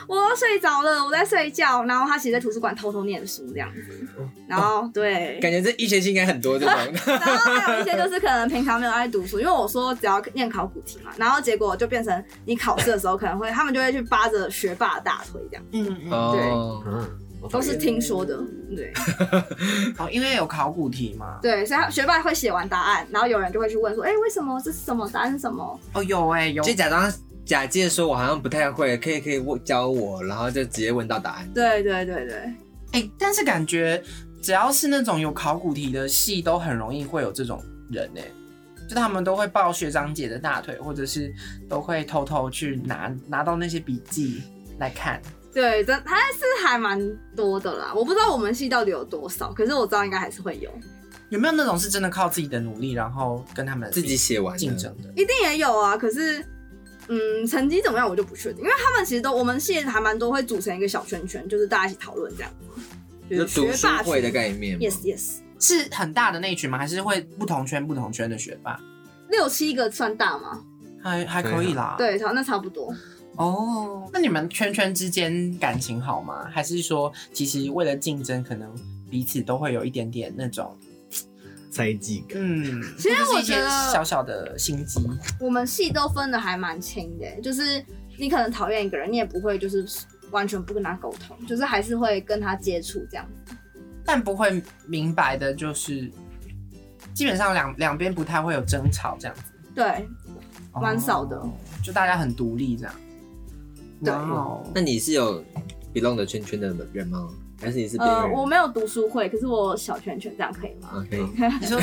[0.08, 4.08] 我要睡着了，我在睡觉，然后他其实在图书馆偷偷念书这样子，
[4.48, 6.74] 然后对，感觉这医学性应该很多这种。
[7.04, 18.38] 然后还有一些就是可能平常没有爱读书，因为我说只要念考古题嘛，然后结果就变成你考试的时候可能会，他们就会去扒着学霸大腿这样，嗯嗯哦，嗯，我都是听说的
[18.76, 18.92] 对
[19.98, 21.38] 哦，因为有考古题嘛。
[21.42, 25.08] 对，所以他学霸会写完答案，然后有人就会去问说，哎、为什么这是什么？
[25.10, 25.78] 答案是什么？
[25.94, 27.12] 哦，有哎、有就假装
[27.44, 31.50] 假借说我好像不太会，可以可以问教我，然后就直接问到答案。
[31.52, 32.54] 对对对对，
[32.92, 34.00] 哎、但是感觉
[34.40, 38.22] 只要是那种有考古题的系，都很容易会有这种人哎、
[38.88, 41.34] 就他们都会抱学长姐的大腿，或者是
[41.68, 44.42] 都会偷偷去拿拿到那些笔记
[44.78, 45.20] 来看。
[45.52, 46.98] 对，真还是还蛮
[47.36, 47.92] 多的啦。
[47.94, 50.70] 我不知道我们系到底有多少，可是我知道应该还是会有，
[51.28, 55.10] 有没有那种是真的靠自己的努力，然后跟他们自己写完的竞争的？
[55.14, 55.96] 一定也有啊。
[55.96, 56.42] 可是，
[57.08, 62.50] 嗯，成绩怎么样我就不确定，因为他们其实都我们系还蛮多会组成一个小圈圈，就是大家一起讨论这样，
[63.28, 64.78] 就学霸会的概念。
[64.78, 66.78] Yes Yes，是很大的那一群吗？
[66.78, 68.80] 还是会不同圈不同圈的学霸？
[69.28, 70.62] 六七个算大吗？
[71.02, 71.94] 还还可以啦。
[71.98, 72.94] 对，差那差不多。
[73.36, 76.48] 哦，那你们圈圈之间感情好吗？
[76.50, 78.70] 还是说其实为了竞争，可能
[79.10, 80.76] 彼此都会有一点点那种
[81.70, 82.36] 猜忌感。
[82.36, 85.00] 嗯，其实我觉得小小的心机。
[85.40, 87.84] 我们系都分的还蛮清的，就是
[88.18, 89.86] 你可能讨厌一个人，你也不会就是
[90.30, 93.54] 完全不跟他沟通，就是还是会跟他接触这样子。
[94.04, 96.10] 但不会明白的，就是
[97.14, 99.42] 基本上两两边不太会有争吵这样子，
[99.74, 100.06] 对，
[100.74, 101.50] 蛮少的哦
[101.82, 102.94] 就大家很独立这样。
[104.04, 105.42] 对哦那你是有
[105.94, 107.28] belong 的圈圈的人吗？
[107.60, 108.32] 还是你是边呃，缘？
[108.32, 110.88] 我没有读书会，可是我小圈圈，这样可以吗？
[110.94, 111.24] 啊，可以。
[111.60, 111.78] 你说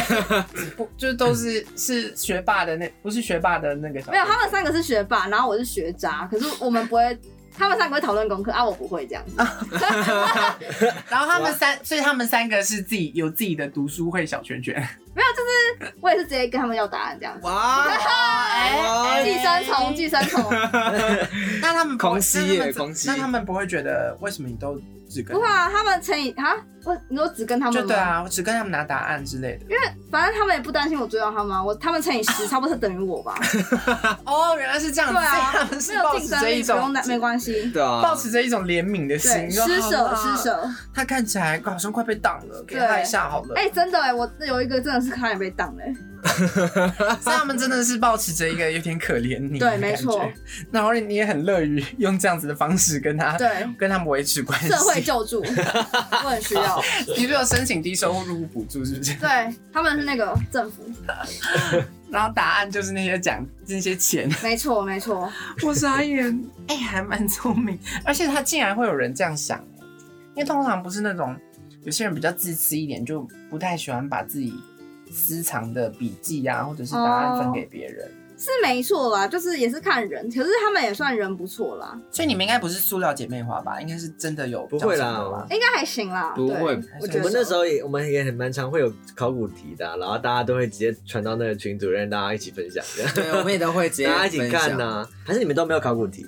[0.75, 7.17] 不就是都是是学霸的那不是学霸的那个小没有，他们三个是学霸，然后我是学渣，可是我们不会，
[7.57, 9.35] 他们三个会讨论功课啊，我不会这样子。
[11.09, 14.75] 然后他们三， 所以他们三个是自己有自己的读书会小圈圈。
[15.13, 17.45] 没有，就是我也是直接跟他们要答案这样子。
[17.45, 20.43] 哇， 哎寄生虫，寄生虫，
[21.61, 24.79] 那他们不会空袭耶那他们空袭那他们不会觉得为什么你都
[25.09, 29.63] 只跟不会啊，他们乘以哈，我你说只跟他们吗就对，啊，我只跟他们拿答案之类的。
[29.63, 29.77] 因为
[30.11, 33.35] 反正他们也不担心我追到他们啊，我他们乘以十，差不多是等于我吧。
[34.25, 37.71] 哦，原来是这样子，对所以他啊，们是没有竞争力，抱持着一不用种担，没关系。
[37.71, 40.69] 对啊，抱持着一种怜悯的心，对，说施舍好啦施舍。
[40.93, 43.55] 他看起来好像快被挡了，给对他一下好了。
[43.55, 45.93] 哎、真的哎，我有一个真的是差点被当嘞。
[47.21, 50.29] 所以他们真的是保持着一个有点可怜你，对没错。
[50.71, 54.67] 然后你也很乐于用这样子的方式跟他，对，跟他们维持关系。
[54.67, 55.41] 社会救助，
[56.23, 56.81] 我很需要。
[57.17, 59.13] 你是有申请低收入补助是不是？
[59.15, 60.83] 对，他们是那个政府，
[62.11, 65.31] 然后答案就是那些奖那些钱，没错没错。
[65.63, 66.39] 我傻眼。
[66.67, 69.57] 哎、还蛮聪明，而且他竟然会有人这样想，
[70.35, 71.35] 因为通常不是那种
[71.83, 74.53] 有些人比较自私一点，就不太喜欢把自己
[75.11, 78.09] 私藏的笔记啊，或者是答案分给别人。
[78.41, 83.81] 是没错啦，就是也是看人，可是他们也算人不错啦，所以你们应该不是塑料姐妹花吧？
[83.81, 86.31] 应该是真的有不会啦应该还行啦。
[86.37, 92.81] 不会我们那时候也，我们也很蛮常会有考古题的啊、然后大家都会直接传到那个群组，让大家一起分享，
[93.13, 96.25] 对，我们也都会直接 大家一起看呐、还是你们都没有考古题？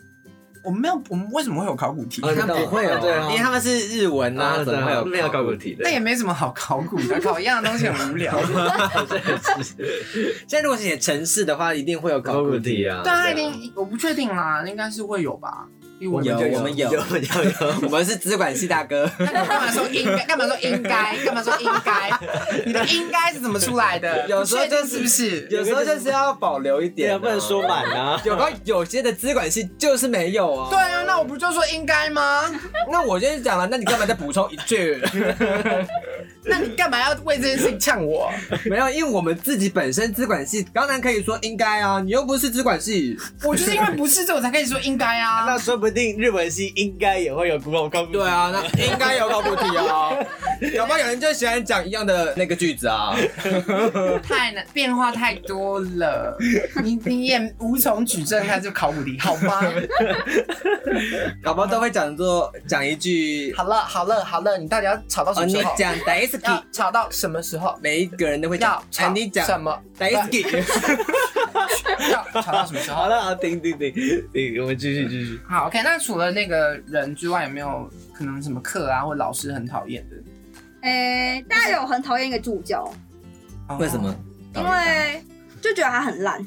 [0.64, 2.22] 我们没有，我们为什么会有考古题？
[2.24, 5.90] 哦他们不会有，对啊因为他们是日文啊，对怎么会有没有考古题的那？
[5.92, 8.34] 也没什么好考古的， 考一样的东西很无聊。
[10.48, 15.68] 现在如果是写城市的话，一定会有考考古古题题啊，对啊，一定我不确定啦，应该是会有吧。
[16.02, 20.26] 因为我有我们有有有有， 我们是资管系大哥，干嘛说应该？
[20.26, 21.16] 干嘛说应该？
[21.24, 22.10] 干嘛说应该？
[22.66, 24.28] 你的应该是怎么出来的？
[24.28, 25.48] 有时候就是是不是？
[25.52, 28.20] 有时候就是要保留一点啊，不能说满啊。
[28.26, 30.70] 有个有些的资管系就是没有啊。
[30.72, 32.46] 对啊，那我不就说应该吗？
[32.92, 35.00] 那我就是讲了，那你干嘛再补充一句？
[36.46, 38.32] 那你干嘛要为这件事情呛我？
[38.66, 45.46] 没有，因为我们自己本身资管系，当然可以说应该啊，你又不是资管系，我就是因为不是这，我才可以说应该啊。
[45.48, 48.14] 那说不定日文系应该也会有古考考古题。
[48.14, 50.10] 对啊，那应该有考古题啊。
[50.74, 53.16] 有没有有人就喜欢讲一样的那个句子啊？
[54.24, 56.38] 太难，变化太多了，
[56.84, 59.62] 你你也无从举证它就考古题，好吗？
[61.42, 65.74] 搞不好都会讲做讲一句，好了好了好了，你到底要吵到什么时候？
[65.76, 66.31] 讲 d a i s k
[66.72, 67.78] 吵到什么时候？
[67.82, 72.98] 每一个人都会要讲，吵哎，你讲什么 d a i s k i 要吵到什么时候？
[72.98, 73.94] 好了，好，停停停
[74.34, 75.40] 停，我们继续继续。
[75.48, 75.82] 好，OK。
[75.84, 80.16] 那除了那个人之外，有没有可能什么课啊，或老师很讨厌的？
[80.82, 82.92] 诶、大家有很讨厌一个助教，
[83.80, 84.14] 为什么？
[84.56, 85.24] 因为
[85.62, 86.44] 就觉得他很烂。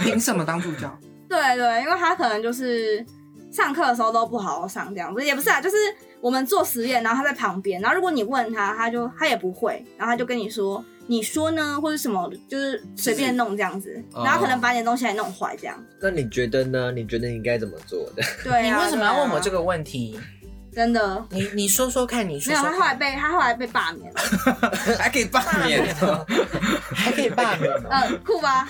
[0.00, 0.96] 凭什么当助教？
[1.28, 3.04] 对对，因为他可能就是
[3.50, 5.76] 上课的时候都不好好上，这样子也不是啊，就是
[6.24, 15.76] 我们做实验，然后他在旁边，然后如果你问他，他就他也不会，然后他就跟你说，你说呢，或者什么，就是随便弄这样子，哦然后可能把你的东西还弄坏这样。
[16.00, 16.90] 那你觉得呢？
[16.92, 18.22] 你觉得你应该怎么做的？
[18.42, 19.58] 对、啊，你为什么要问我这个？
[19.58, 20.18] 个问题？
[20.74, 24.20] 真的你你说说看，你说没有，说他后来，被他后来被罢免了，
[24.98, 25.94] 还可以罢免？
[26.92, 27.80] 还可以罢免哦。
[27.92, 28.68] 呃，酷吧？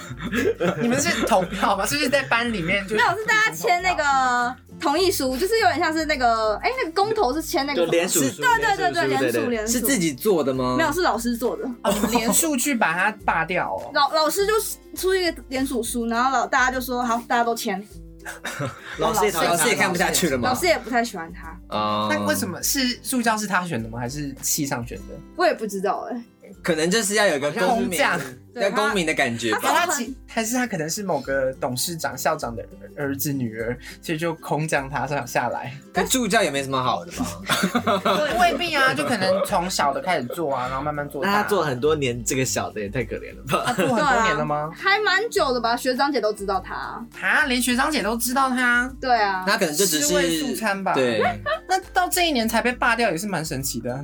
[0.82, 1.86] 你们是投票吗？
[1.86, 10.76] 是不是在班里面就没有，是大家签那个同意书，就是有点像是那个，哎、那个工头是签那个联署，对对对对，联署对联署是自己做的吗？
[10.76, 11.64] 没有，是老师做的。
[11.82, 13.90] 哦，你们连数去把它罢掉哦？
[13.94, 14.52] 老老师就
[14.96, 17.82] 出一个联署书，然后老大家就说好，大家都签。
[18.96, 20.48] 老师也老师也看不下去了吗？
[20.48, 23.98] 老师也不太喜欢他，啊那为什么是助教是他选的吗？
[23.98, 25.14] 还是系上选的？
[25.36, 26.24] 我也不知道哎、
[26.64, 28.20] 可能就是要有一个公民，空降
[28.54, 29.60] 要公民的感觉吧。
[29.62, 32.64] 他其还是他可能是某个董事长、校长的
[32.96, 35.72] 儿子、女儿，所以就空降他上下来。
[35.92, 38.40] 可助教也没什么好的吧？
[38.40, 41.22] 未必啊，就可能从小的开始做啊，然后慢慢做。
[41.22, 43.62] 那他做很多年，这个小的也太可怜了吧？
[43.66, 44.70] 他做很多年了吗？
[44.74, 46.74] 还蛮久的吧，学长姐都知道他。
[47.20, 51.20] 啊，连学长姐都知道他，对啊，那可能就只尸位素是餐吧。，对，
[51.68, 54.02] 那到这一年才被罢掉，也是蛮神奇的。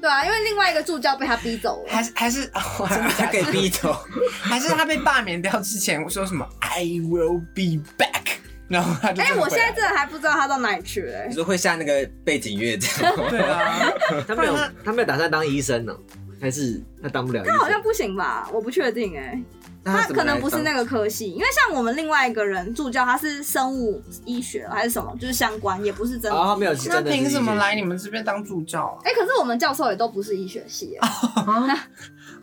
[0.00, 1.92] 对啊，因为另外一个助教被他逼走了。
[1.92, 4.04] 还是还是，哦、真的他给逼走。
[4.40, 11.34] 还是他被罢免掉之前说什么 “I will be back”，然后他就哎、我现在真的还不知道他到哪里去了、欸你。
[11.34, 13.26] 说会下那个背景乐这样吗？
[13.30, 13.92] 对啊，
[14.26, 15.96] 他没有，他没有打算当医生呢，
[16.40, 17.82] 还是他当不了医他好像。
[17.82, 18.48] 不行吧？
[18.52, 19.40] 我不确定哎、
[19.84, 26.38] 他可能不是那个科系，因为像我们另外一个人助教，他是生物医学还是什么，就是相关，也不是真的。
[26.38, 28.98] 哦，他没有那凭什么来你们这边当助教啊？
[29.04, 31.00] 哎、可是我们教授也都不是医学系耶，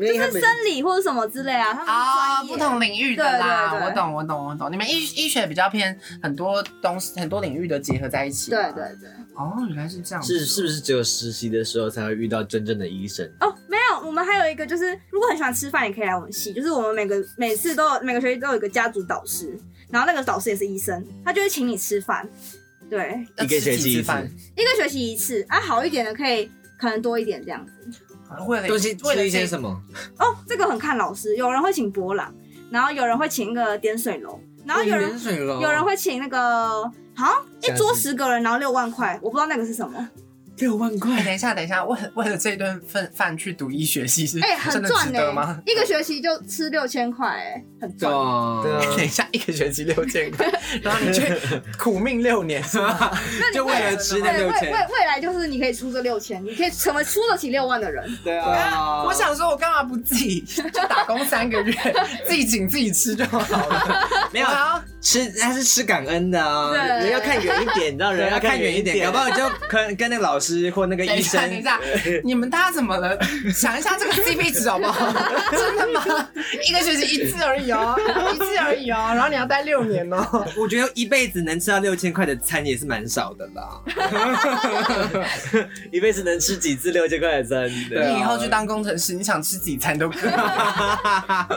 [0.00, 4.72] 就是生理或者什么之类啊，他们是啊，不同领域的啦，对对对我懂，我懂，我懂。
[4.72, 8.50] 你们医医学比较偏很多东西，很多领域的结合在一起。
[8.50, 8.84] 对对。
[9.00, 9.08] 对。
[9.34, 10.22] 哦，原来是这样。
[10.22, 13.26] 是是不是只有实习的时候才会遇到真正的医生？
[13.40, 16.52] 哦，没有，我们还有一个就是，如果很喜欢吃饭，也可以来我们系。
[16.52, 19.58] 就是我们每个每次都有每个学期都有一个家族导师，
[19.88, 22.28] 然后那个导师也是医生，他就会请你吃饭。
[22.90, 24.12] 对，一个学期一次，
[24.56, 27.72] 一个学期一次，啊，好一点的可以可能多一点这样子。
[28.46, 29.46] 为了东西吃一些？
[29.46, 29.68] 什么？
[30.18, 32.32] 哦，这个很看老师，有人会请博朗，
[32.70, 40.08] 然后有人会请一个点水楼，然后有人、水楼有人会请那个好像一桌十个人，然后六万块，我不知道那个是什么。
[40.60, 45.60] 六万哎，块，等一下，等一下，为了 为了这顿饭饭去读医学系是哎、 很赚呢、值得吗？
[45.66, 48.12] 一个学期就吃六千块，哎，很赚。
[48.12, 50.46] 啊对啊 等一下，一个学期六千块，
[50.82, 51.32] 然后你去
[51.78, 53.10] 苦命六年是吗？
[53.54, 58.04] 那为了吃那六千未未来就是你可以出这六千，你可以成为出得起六万的人。
[58.22, 61.74] 对啊，我想说，我干嘛不自己就打工三个月，
[62.26, 64.08] 自己请自己吃就好了？
[64.32, 66.70] 没有我要吃，他是吃感恩的啊。
[66.70, 71.80] 对人要看远一点，你知道人人要看远一点，搞不好你就跟跟那个老师或那个等一下，医生等一下，
[72.24, 73.18] 你们大家怎么了？
[73.52, 75.12] 想一下这个 CP 值好不好？
[75.52, 76.28] 真的吗？
[76.68, 77.96] 一个学期一次而已哦，
[78.34, 80.46] 一次而已哦，然后你要待六年哦。
[80.56, 83.80] 我觉得一辈子能吃到六千块的餐也是蛮少的啦。
[85.92, 87.70] 一辈子能吃几次六千块的餐？
[87.88, 90.30] 对啊你以后去当工程师，你想吃几餐都可以。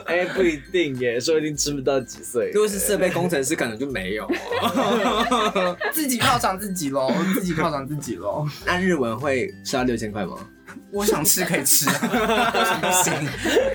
[0.05, 2.51] 哎，不一定耶，说不定吃不到几岁。
[2.53, 4.25] 如果是设备工程师，可能就没有
[4.61, 5.77] 哦。
[5.91, 8.47] 自己犒赏自己喽，自己犒赏自己喽。
[8.65, 10.35] 那日文会吃到六千块吗？
[10.91, 11.91] 我想吃可以吃不
[13.03, 13.13] 行？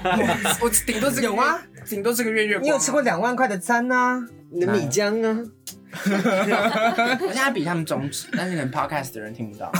[0.04, 1.58] 我 我顶多这个有吗？
[1.86, 2.58] 顶多这个月月。
[2.60, 4.20] 你有吃过两万块的餐呢？
[4.50, 5.44] 你的米浆啊，
[7.20, 9.70] 我现在比他们中指，但是可能 podcast 的人听不到，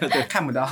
[0.00, 0.68] 对，看不到。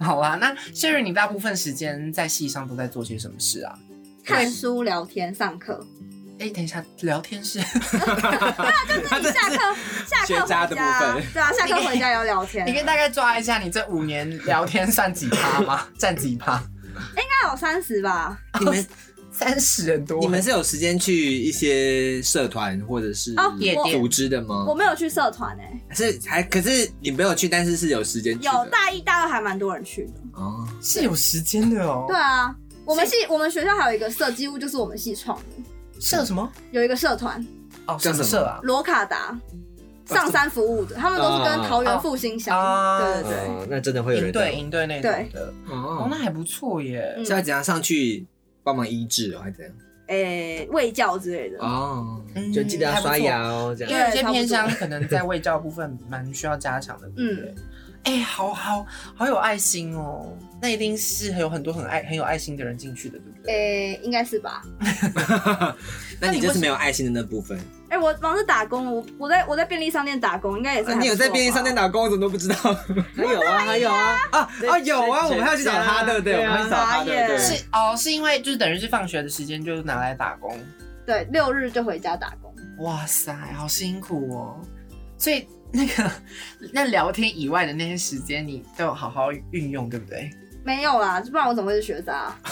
[0.00, 3.78] 好啊，那 Sherry，你大部分时间在戏上都在做些什么事啊？
[4.24, 5.86] 看书、聊天、上课。
[6.40, 7.58] 哎、等一下，聊天室
[9.08, 9.56] 他你下课
[10.06, 12.66] 下课学渣的回家部分对啊，下课回家要聊天。
[12.66, 15.86] 你可以大概抓一下你这五年聊天算几趴吗？
[15.98, 16.62] 占几趴？
[17.16, 18.38] 应该有三十吧？
[18.60, 18.86] 你们
[19.30, 20.20] 三十人多。
[20.20, 24.74] 你们是有时间去一些社团或者是哦我夜店组织的吗我？
[24.74, 30.12] 没有去社团诶，是还可是你没有去，但是是有时间有大一、大二还蛮多人去的。
[30.34, 30.66] 哦。
[30.82, 32.04] 是有时间的哦。
[32.08, 35.44] 对啊，我们系我们学校还有一个社，几乎就是我们系创的，
[36.00, 36.50] 社什么？
[36.72, 37.44] 有一个社团
[37.86, 38.60] 哦，叫什么社啊？
[38.62, 39.38] 罗卡达。
[40.06, 45.54] 上山服务的，他们都是跟桃园复兴乡，哦对对对，哦，那真的会有人营队营队那种的。
[45.70, 47.14] 哦，哦，那还不错耶。
[47.16, 48.26] 嗯是要怎样上去
[48.62, 49.74] 帮忙医治哦，还是怎样？
[50.08, 51.58] 诶，卫教之类的。
[51.58, 53.98] 哦，嗯就记得要刷牙哦，这样因。
[53.98, 57.54] 为有些偏乡可能在卫教部分蛮需要加强的，嗯？
[58.02, 63.52] 哎、好好好有爱心哦，那一定是有很多很爱很有爱心的人进去的，对不对？
[63.54, 64.62] 诶，应该是吧？
[66.20, 67.58] 那你就是没有爱心的那部分。
[67.90, 72.54] 哎，我忙着打工，我我在我在便利商店打工，应该也是你有在便利商店打工，我怎么都不知道
[73.14, 74.40] 还有啊，还有啊，啊？
[74.68, 76.34] 啊，有啊，我们还要去找他，对不对？
[76.34, 77.38] 我们还去找他，对不对？
[77.38, 80.58] 是哦，是因为就是等于是放学的时间就拿来打工，
[81.06, 82.52] 对六日就回家打工。
[82.78, 84.60] 哇塞，好辛苦哦。
[85.18, 86.10] 所以那个
[86.72, 90.30] 那聊天以外的那些时间，你都有好好运用，对不对？
[90.64, 92.34] 没有啦，不然我怎么会是学渣？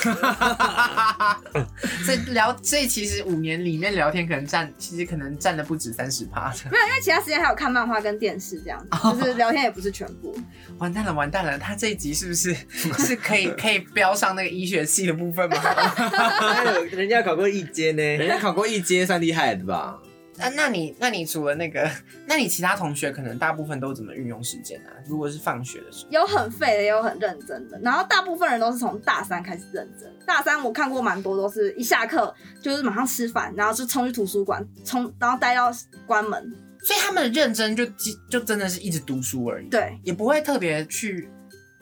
[2.05, 6.57] 所以聊，所以其实五年里面聊天可能占，其实可能占了不止三十趴的。
[6.71, 10.37] 没有，因为其他时间还有看漫画跟电视这样子，就是聊天也不是全部。
[10.79, 11.59] 完蛋了，完蛋了！
[11.59, 12.55] 他这一集是不是
[12.99, 15.57] 是可以可以标上那个医学系的部分吗？
[15.57, 19.99] 还有人家考过一阶呢，人家考过一阶，算厉害的吧？
[20.37, 21.89] 那那你那你除了那个，
[22.27, 24.91] 那你其他同学可能大部分都怎么运用时间啊？
[25.07, 27.79] 如果是放学的时候，有很废的，也有很认真的。
[27.81, 30.11] 然后大部分人都是从大三开始认真。
[30.27, 35.71] 大三我看过蛮多，都是一下课就是马上吃饭，然后就冲去图书馆，冲然后待到
[36.07, 36.53] 关门。
[36.85, 37.87] 所以他们认真就
[38.29, 41.29] 就真的是一直读书而已，，对，也不会特别去。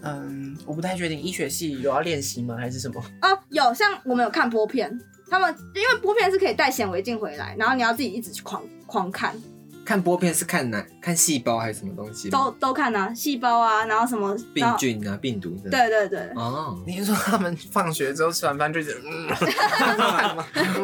[0.03, 3.03] 嗯，我不太确定医学系有要练习吗，还是什么？
[3.23, 4.99] 哦，有像我们有看播片，
[5.31, 9.35] 他们因为播片是可以带显微镜回来，然后你要自己一直去狂狂看，
[9.85, 10.85] 看玻片是看哪？
[11.01, 12.29] 看细胞还是什么东西？
[12.31, 15.71] 都都看啊，细胞啊，然后什么病菌啊，病毒的。。
[15.71, 19.29] 对对对哦，你是说他们放学之后吃完饭就觉得，嗯，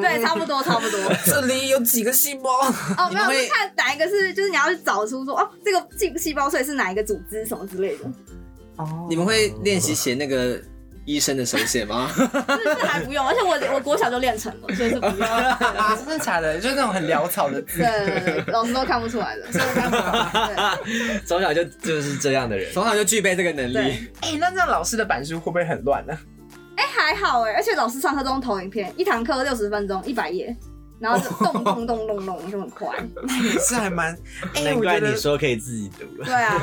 [0.01, 1.01] 对，差不多差不多。
[1.27, 2.51] 这里有几个细胞？
[2.97, 8.05] 哦，没有，是看哪一个是，就是你要去找出说，哦，这个细细胞所以是哪一个组织什么之类的。
[8.77, 10.61] 哦你们会练习写那个
[11.07, 12.11] 医生的手写吗？
[12.15, 12.23] 是
[12.63, 15.27] 是还不用， 而且我我国小就练成了，所以是不用。
[15.27, 16.59] 啊， 真的假的？
[16.61, 18.07] 就是那种很潦草的字对。
[18.07, 19.43] 对对对，老师都看不出来的。
[19.53, 22.71] 对从小就就是这样的人。
[22.75, 24.13] 从小就具备这个能力对。
[24.21, 26.13] 哎、那这样老师的板书会不会很乱呢、
[26.77, 30.55] 哎、还好哎，而且老师上课都用投影片，一堂课六十分钟，一百页，
[30.99, 32.89] 然后就咚咚咚咚咚就很快。
[33.45, 34.13] 也是还蛮……
[34.55, 36.25] 哎、难怪我觉得你说可以自己读。
[36.25, 36.61] 对啊，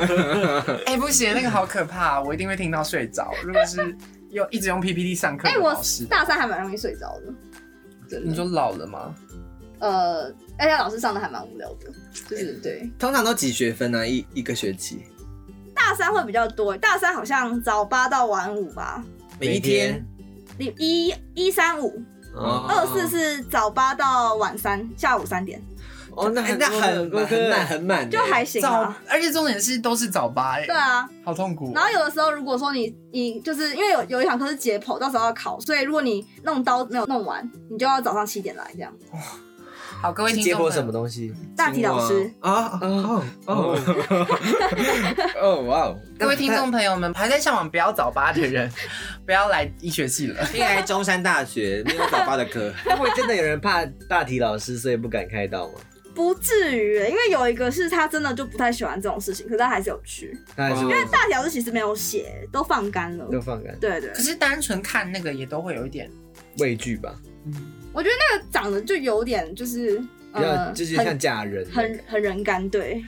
[0.86, 3.32] 哎、不行，那个好可怕，我一定会听到睡着。
[3.42, 3.96] 如果是
[4.34, 5.72] 用一直用 PPT 上课哎、我
[6.10, 7.32] 大三还蛮容易睡着的，
[8.08, 8.28] 真的。
[8.28, 9.14] 你说老了吗？
[9.78, 10.24] 呃，
[10.58, 11.90] 而且老师上的还蛮无聊的，
[12.28, 12.90] 就是对。
[12.98, 15.04] 通常都几学分呢、一一个学期？
[15.74, 19.04] 大三会比较多，大三好像早八到晚五吧，
[19.38, 20.04] 每一天？
[20.58, 22.00] 一一一三五，
[22.34, 25.60] 哦二四是早八到晚三，下午三点，
[26.16, 31.72] 哦，那很哎那很多很满很满，就还行早啊。，而且重点是都是早八哎、对啊，好痛苦。
[31.74, 38.92] 然后有的时候，如果说你你就是因为有有一堂课是解剖，到时候要考，所以如果你弄刀没有弄完，你就要早上七点来这样。
[40.02, 41.32] 好，各位是解剖什么东西？
[41.56, 43.76] 大体老师，啊哦哦
[45.40, 45.96] 哦 哇哦！
[46.18, 48.70] 各位听众朋友们，还在向往不要早八的人，
[49.24, 50.46] 不要来医学系了。
[50.52, 55.74] 应该来中山大学没有早八的课， 会不会真的有人怕大体老师，所以不敢开刀吗？
[56.14, 60.38] 不至于欸，因为有一个是他真的就不太喜欢这种事情，可是他还是有去。
[60.56, 63.26] 他还是因因为大体老师其实没有写，都放干了。
[63.30, 63.76] 都放干。
[63.80, 64.10] 对对。
[64.10, 66.10] 可，是单纯看那个也都会有一点，
[66.58, 67.14] 畏惧吧，
[67.92, 73.02] 我觉得那个长得就有点就是比较呃，就是像假人，很很人干，对，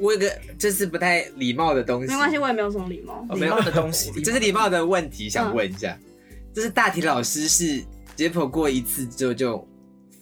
[0.00, 3.26] 我有个这是不太礼貌的东西，没关系，我也没有什么礼貌。
[3.34, 5.96] 礼貌的东西，这是礼貌的问题，想问一下，
[6.54, 7.82] 就是大体老师是
[8.14, 9.66] 解剖过一次之后就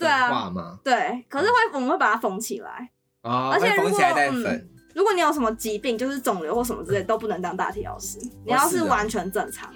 [0.05, 0.79] 对啊粉化吗？
[0.85, 2.91] 对，可是会我们会把它缝起来。
[3.23, 4.71] 哦，而且会缝起来再如果粉。
[4.95, 8.17] 如果你有什么疾病，就是肿瘤或什么之类，都不能当大体老师。
[8.45, 9.69] 你要是完全正常，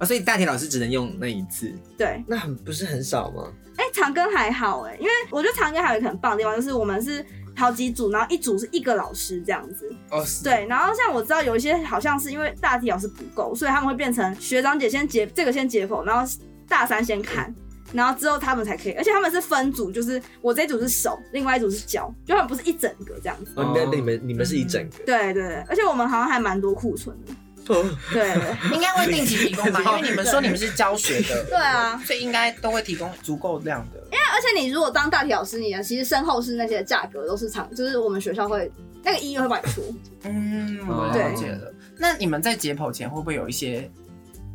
[0.00, 1.72] 哦，所以大体老师只能用那一次。
[1.96, 2.24] 对。
[2.26, 3.52] 那很不是很少吗？
[3.76, 7.24] 哎、长庚还好哎，因为我觉得长庚还有一个很棒的地方，就是我们是
[7.56, 9.88] 好几组，然后一组是一个老师这样子。
[10.10, 10.42] 哦，是。
[10.42, 16.28] 对，然后像我知道有一些好像是因为大体老师不够，所以他们会变成学长姐先解这个先解剖，然后
[16.66, 17.54] 大三先看。
[17.92, 23.52] 然后之后他们才可以，而且他们是分组，就是我这一组是手，另外一组是脚，就他们不是一整个这样子。
[23.56, 27.32] 哦，那你们你们是一整个，对对对，而且我们好像还蛮多库存的。
[27.66, 27.80] 对
[28.12, 29.80] 对应该会定期提供吧？
[29.96, 34.00] 因为你们说你们是教学的，对啊，所以应该都会提供足够量的。
[34.06, 38.68] 因为而且你如果当大体老师，你的其实身后是那些价格都是常，就是我们学校会
[39.04, 39.82] 那个医院会帮你出。
[40.24, 41.72] 嗯，我了解了。
[41.96, 43.88] 那你们在解剖前会不会有一些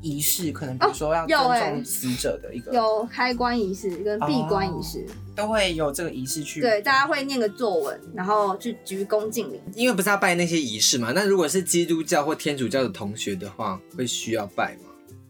[0.05, 0.51] 仪式？
[0.51, 5.03] 可能比如说要尊重死者的一个，有开棺仪式跟闭棺仪式，
[5.35, 6.61] 都会有这个仪式去。
[6.61, 9.59] 对，大家会念个作文，然后去鞠躬敬礼。
[9.73, 11.11] 因为不是要拜那些仪式嘛？
[11.15, 14.84] 那如果是基督教或天主教的同学的话，会需要拜吗？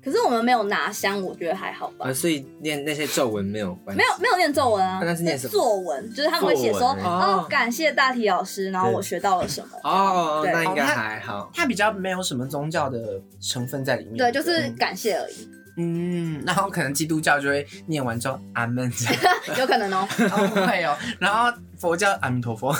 [0.05, 2.13] 可是我们没有拿香，我觉得还好吧啊，。
[2.13, 3.97] 所以念那些咒文没有关系。
[3.97, 9.67] 没有没有念咒文啊，那是念什么作文，就是他们会写说作文哦哦，感谢大体老师，然后我学到了什么。
[9.83, 11.49] 哦，对那应该还好。
[11.55, 14.17] 它比较没有什么宗教的成分在里面。
[14.17, 18.91] 对，就是感谢而已，嗯，然后可能基督教就会念完之后阿门，
[19.59, 20.07] 有可能哦。
[20.31, 22.69] 哦会哦，然后佛教阿弥陀佛，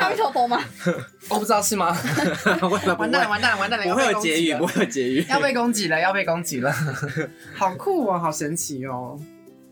[0.00, 0.60] 阿弥陀佛吗？
[1.28, 1.96] 我不知道是吗？
[2.98, 5.24] 完蛋了，完蛋了，完蛋了，不会有结语，不会有结语。
[5.28, 6.74] 要被攻击了，要被攻击了，
[7.54, 9.18] 好酷哦，好神奇哦。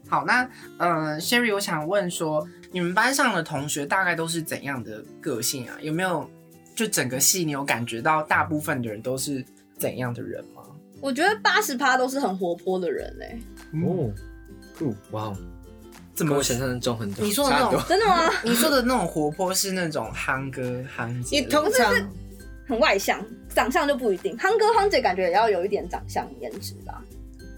[0.08, 5.76] 好，那呃，Sherry，我想问说，你们班上的同学大概都是怎样的个性啊？
[5.80, 6.28] 有没有
[6.74, 9.44] 就整个系你有感觉到大部分的人都是
[9.78, 10.59] 怎样的人吗？
[11.00, 13.38] 我觉得八十趴都是很活泼的人哎，
[13.84, 14.12] 哦，
[14.78, 15.36] 酷，哇哦，
[16.14, 17.24] 这跟我想象中很多。
[17.24, 18.30] 你说的那种差很多，真的吗？
[18.44, 21.94] 你说的那种活泼是那种憨哥憨姐因的，为通常
[22.68, 23.24] 很外向，
[23.54, 24.36] 长相就不一定。
[24.38, 27.02] 憨哥憨姐感觉也要有一点长相颜值吧。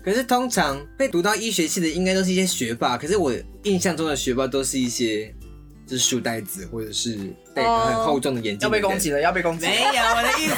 [0.04, 2.98] 可是通常被读到医学系的，应该都是一些学霸。
[2.98, 3.32] 可是我
[3.62, 5.32] 印象中的学霸都是一些
[5.92, 7.18] 就是书呆子，或者是
[7.54, 8.66] 戴哦很厚重的眼镜。
[8.66, 9.10] 要被攻击。
[9.10, 9.66] 了，要被攻击。
[9.66, 10.48] 没有，我的意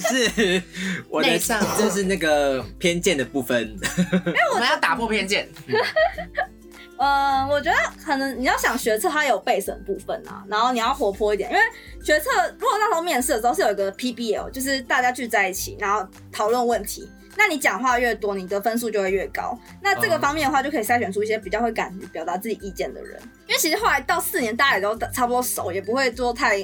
[0.00, 0.62] 思是，
[1.10, 3.76] 我的上就是那个偏见的部分。
[4.54, 5.46] 我们要打破偏见。
[6.96, 11.62] 呃，我觉得可能你要想学测，它有备审部分啊，然后你要活泼一点，因为
[12.02, 17.06] 学测如果那时候面试的时候是有一个 PBL，就是大家聚在一起，然后讨论问题。
[17.38, 19.56] 那你讲话越多，你的分数就会越高。
[19.80, 23.16] 那这个哦方面的话，就可以筛选出一些比较会敢于表达自己意见的人。
[23.46, 26.60] 因为其实后来到四年，大家也都差不多熟，也不会说太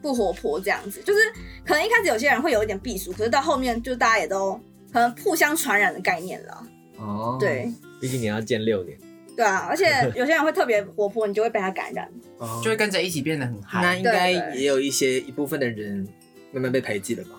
[0.00, 1.02] 不活泼这样子。
[1.02, 1.20] 就是
[1.62, 4.58] 可能一开始有些人会有一点避暑，可是到后面就大家也都
[4.90, 6.66] 可能互相传染的概念了。
[6.96, 7.70] 哦，对，
[8.00, 8.96] 毕竟你要见六年，
[9.36, 12.08] 对啊，而且有些人会特别活泼，你就会被他感染。
[12.38, 13.82] 哦，就会跟着一起变得很嗨。
[13.82, 16.08] 那应该也有一些一部分的人
[16.50, 17.30] 慢慢被排挤了吧？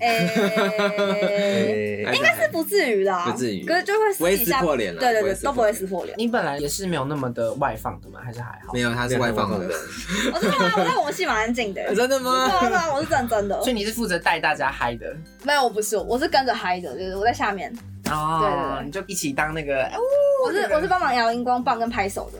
[0.00, 6.14] 诶、哎应该是不至于啦，不至于可是就会不会私底下撕破脸了对对对，都不会撕破脸。
[6.18, 8.20] 你本来也是没有那么的外放的吗？
[8.22, 8.72] 还是还好？
[8.74, 9.56] 没有，他是外放的。
[10.34, 10.72] 我真的吗？
[10.76, 11.82] 我在我们系蛮安静的。
[11.94, 12.30] 真的对吗？
[12.50, 13.70] 啊对啊，我是认真的所。
[13.70, 15.14] 以你是负责带大家嗨的
[15.44, 17.72] 没有，我不是，我是跟着嗨的，就是我在下面，
[18.10, 19.90] 哦对对对你就一起当那个
[20.44, 22.38] 我是我是帮忙摇荧光棒跟拍手的。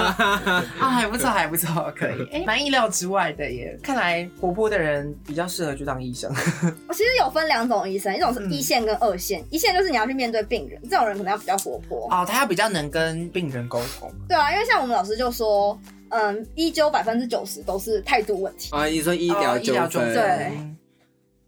[0.80, 3.78] 啊，还不错，还不错，可以，哎，蛮意料之外的耶。
[3.82, 6.32] 看来活泼的人比较适合去当医生。
[6.88, 12.08] 我其实有分两种医生，一种是一线跟二线，一线就是你要去面对病人，这种人可能要比较活泼。
[12.10, 14.10] 哦，他要比较能跟病人沟通。
[14.28, 15.78] 对啊，因为像我们老师就说，
[16.08, 18.74] 嗯，医纠百分之九十都是态度问题。
[18.74, 20.50] 啊，你说医疗哦医疗纠纷对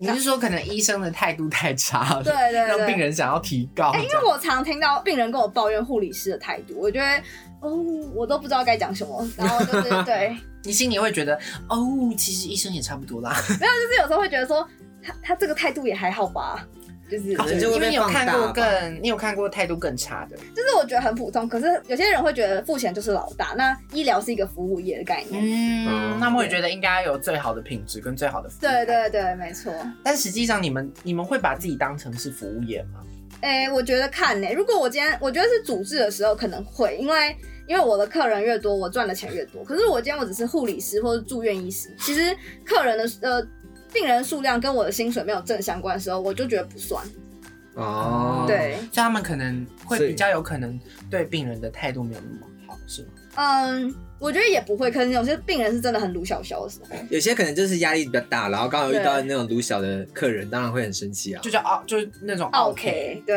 [0.01, 3.91] 你是说可能医生的态度太差了，对对对让病人想要提高？
[3.91, 7.23] 哎、因为我常听到病人跟我抱怨护理师的态度，我觉得
[7.61, 7.77] 哦，
[8.15, 11.35] 我都不知道该讲什么， 然后就是对，你心里会觉得，
[11.69, 11.77] 哦，
[12.17, 13.31] 其实医生也差不多啦。
[13.61, 14.67] 没有，就是有时候会觉得说，
[15.03, 16.65] 他他这个态度也还好吧，
[17.11, 20.37] 就是可能就会因为你有看过更，你有看过态度更差的。
[20.57, 25.43] 就是我觉得很普通，可是有些人会觉得付钱就是老大，那医疗是一个服务业的概念。
[25.87, 28.61] 嗯，那么我也觉得应该有最好的品质跟最好的服务。
[28.61, 28.89] 对。
[28.89, 29.73] 对对，没错。
[30.03, 33.01] 但实际上，你们你们会把自己当成是服务业吗？
[33.41, 37.37] 哎、我觉得看呢、如果我今天我觉得是主治的时候可能会，因为
[37.69, 39.63] 因为我的客人越多，我赚的钱越多。
[39.63, 42.35] 可是我今天我只是护理师或者住院医师，其实
[42.65, 43.47] 客人的呃
[43.93, 47.05] 病人数量跟我的薪水没有正相关的时候，我就觉得不算。
[47.74, 50.78] 哦，对，所以他们可能会比较有可能
[51.09, 53.09] 对病人的态度没有那么好，是吗？
[53.41, 56.97] 嗯，我觉得也不会，可能有些病人是真的很鲁小小的时候。
[57.09, 61.41] 有些可能就是压力比较大，然后刚好遇到那种鲁小的客人，当然会很生气啊。
[61.41, 63.36] 就叫奥，就是那种 OK，对，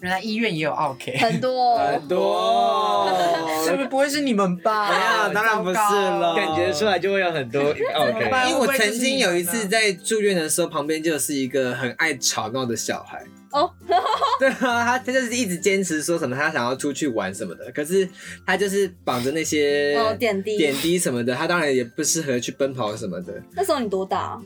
[0.00, 3.08] 原来医院也有 OK，很多很多，
[3.64, 4.90] 是不是不会是你们吧？
[4.90, 7.62] 没有当然不是了感觉出来就会有很多
[7.94, 8.28] OK。
[8.28, 13.22] 办因为我曾经有一次在住院的时候，旁边就是一个很爱吵闹的小孩。
[13.56, 13.72] 哦，
[14.38, 18.06] 对啊，他他就是一直坚持说什么他想要出去玩什么的，可是
[18.46, 23.42] 他就是绑着那些哦点滴点滴什么的，他当然也不适合去奔跑什么的。
[23.54, 24.38] 那时候你多大？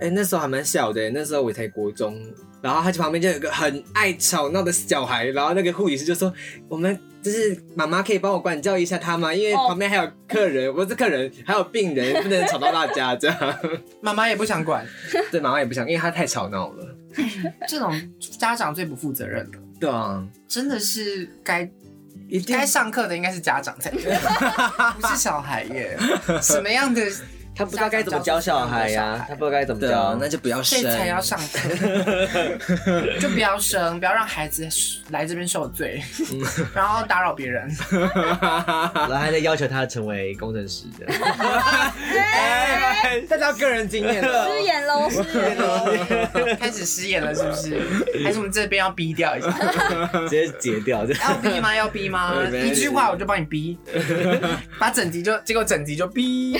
[0.00, 2.20] 哎、那时候还蛮小的，那时候我才国中，
[2.60, 6.32] 然后他旁边就有一个很爱吵闹的小孩，然后那个护理师就说
[6.68, 9.32] ：“我们就是妈妈可以帮我管教一下他吗？
[9.32, 13.58] 因为哦旁边还有客人，不是客人，还有病人，不能吵到大家这样。
[14.02, 14.84] 妈妈也不想管，”
[15.30, 16.96] 对，妈妈也不想，因为他太吵闹了。
[17.68, 21.68] 这种家长最不负责任的，对啊，真的是该
[22.46, 24.16] 该上课的应该是家长才对，
[25.00, 25.98] 不是小孩耶。
[26.40, 27.02] 什么样的
[27.54, 30.92] 他不知道该怎么教小孩呀、他不知道该怎么教那就不要生所以。
[30.92, 31.68] 才要上课，
[33.20, 34.66] 就不要生，不要让孩子
[35.10, 36.02] 来这边受罪，
[36.74, 37.68] 然后打扰别人。
[37.92, 41.06] 然后还在要求他成为工程师的。
[42.14, 44.48] 哎，大家个人经验了。
[44.48, 45.86] 失言喽，失言喽。
[46.58, 47.78] 开始失言了，是不是？
[48.24, 49.50] 还是我们这边要逼掉一下？
[50.28, 51.74] 直接截掉，这要逼吗？
[51.74, 52.34] 要逼吗？
[52.50, 53.78] 一句话我就帮你逼，
[54.78, 56.58] 把整集就结果整集就逼。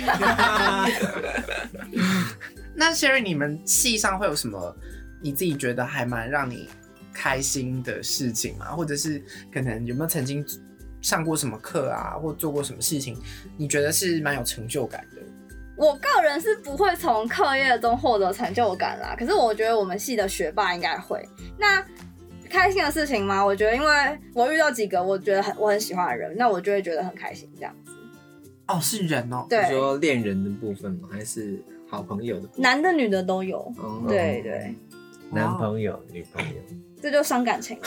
[2.74, 4.74] 那 Sherry，你们系上会有什么
[5.20, 6.68] 你自己觉得还蛮让你
[7.12, 8.66] 开心的事情吗？
[8.72, 9.22] 或者是
[9.52, 10.44] 可能有没有曾经
[11.00, 13.16] 上过什么课啊，或做过什么事情，
[13.56, 15.22] 你觉得是蛮有成就感的？
[15.76, 21.26] 我个人是不会从课业中获得成就感啦，可是我觉得我们系的学霸应该会。
[21.58, 21.84] 那
[22.48, 23.44] 开心的事情吗？
[23.44, 27.74] 我觉得，因为我遇到几个我觉得很我很喜欢的人，那我就会觉得很开心这样。
[28.68, 31.08] 哦，是人哦，对你，说恋人的部分吗？
[31.10, 32.62] 还是好朋友的部分？
[32.62, 33.58] 男的女的都有。
[33.78, 34.74] 哦对对，
[35.30, 36.56] 男朋友、女朋友，
[37.00, 37.84] 这就伤感情了。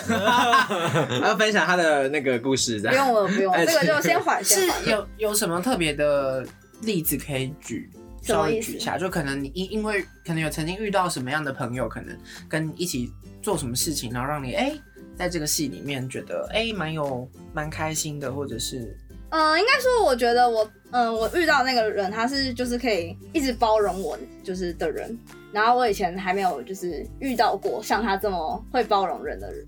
[1.19, 4.89] 他 要分享他的那个故事，不用了，不用了，哎这个就先缓，先是。
[4.89, 6.45] 有有什么特别的
[6.82, 7.89] 例子可以举？
[8.21, 12.17] 稍微举一下，就可能你因因为可能有曾经遇到什么样的朋友，可能
[12.49, 14.73] 跟你一起做什么事情，然后让你哎、
[15.15, 18.97] 在这个戏里面觉得哎蛮、有蛮开心的，或者是
[19.30, 25.17] 嗯，应该说，我觉得我，嗯，我遇到那个人，他是就是可以一直包容我，就是的人。
[25.51, 29.65] 然后我以前还没有就是遇到过像他这么会包容人的人。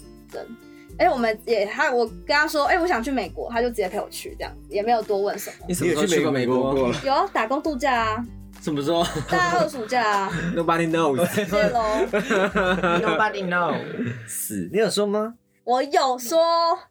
[0.99, 5.55] 哎、我们也他，我跟他说，哎、我想去美国，他就直接陪我去，这样也没有多问什么。
[5.67, 8.25] 你什么时候去过美国过有啊打工度假啊，
[8.61, 9.05] 什么时候？
[9.29, 10.31] 大二暑假啊？
[10.55, 11.23] Nobody knows。
[11.35, 11.79] 谢谢喽。
[12.99, 13.75] nobody know。
[14.27, 15.35] 死你有说吗？
[15.63, 16.39] 我有说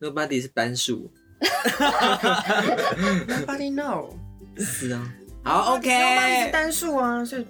[0.01, 1.11] ，，Nobody 是单数。
[3.29, 4.11] Nobody know，
[4.59, 5.03] 是啊。
[5.43, 6.51] 好 Nobody 是，OK。
[6.53, 7.47] 单数啊，所以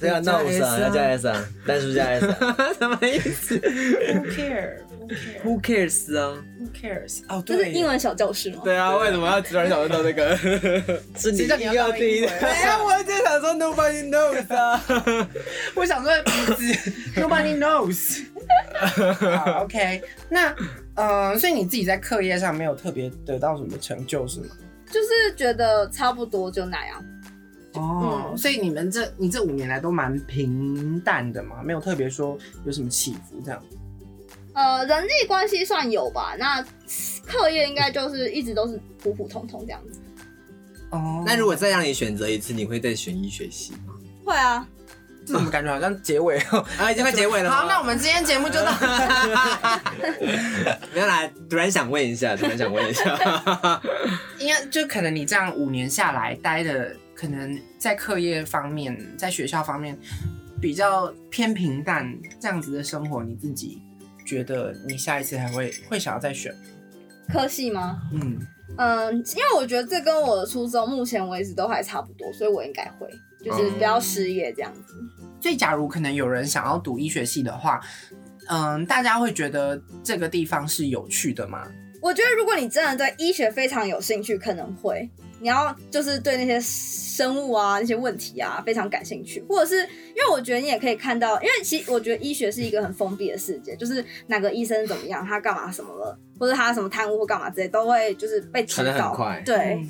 [0.00, 2.56] 这要 no 上，要加 s 啊，单数加 s 啊。
[2.78, 3.56] 什么意思？
[4.14, 7.22] who care？Who cares 啊？Who cares？
[7.28, 8.60] 哦，这是对，英文小教室吗？
[8.64, 10.36] 对啊，为什么要突然想到这个？
[11.16, 11.56] 是你要
[11.88, 12.48] 当定英文的。
[12.48, 14.80] 没有，我就想说 nobody knows 啊。
[15.74, 18.24] 我想说鼻子，Nobody knows
[19.44, 19.62] 好。
[19.64, 20.54] OK，那
[20.94, 24.46] 呃，所以你自己在课业上没有特别得到什么成就是吗？
[24.86, 27.04] 就是觉得差不多就那样。
[27.74, 33.62] 哦，嗯所以你们这你这五年来都蛮平淡的嘛，没有特别说有什么起伏这样。
[34.52, 36.62] 呃，人际关系算有吧，那
[37.24, 39.98] 课业应该就是一直都是普普通通这样子。
[40.90, 43.94] 哦那如果再让你选择一次，你会再选医学系吗？
[44.26, 44.68] 会啊，
[45.24, 46.44] 这怎么感觉好像结尾了？
[46.78, 47.50] 啊，已经快结尾了。
[47.50, 48.72] 好，那我们今天节目就到。
[50.94, 53.18] 没有啦，突然想问一下，突然想问一下。
[54.38, 59.98] 因为就可能你这样五年下来待的，可能在课业方面，在学校方面
[60.60, 63.80] 比较偏平淡这样子的生活，你自己
[64.26, 66.54] 觉得你下一次还会会想要再选？
[67.32, 67.98] 科系吗？
[68.12, 68.38] 嗯，
[68.76, 73.08] 嗯，因为我觉得这跟我的初衷目前为止都还差不多，所以我应该会，
[73.44, 74.94] 就是不要失业这样子。
[75.40, 77.80] 所以假如可能有人想要读医学系的话，
[78.48, 81.66] 嗯，大家会觉得这个地方是有趣的吗？
[82.00, 85.08] 我觉得如果你真的对医学非常有兴趣，可能会，
[85.40, 99.12] 你要就是对那些生物啊那些问题啊非常感兴趣，或者是因为我觉得你也可以看到，因为其实我觉得医学是一个很封闭的世界，就是哪个医生怎么样，他干嘛什么了，或者他什么贪污或干嘛之类，都会就是被知传得很。
[99.12, 99.88] 快对，嗯，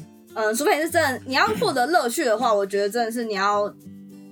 [0.57, 3.73] 除非你是真的你要获得乐趣的话，我觉得真的是你要。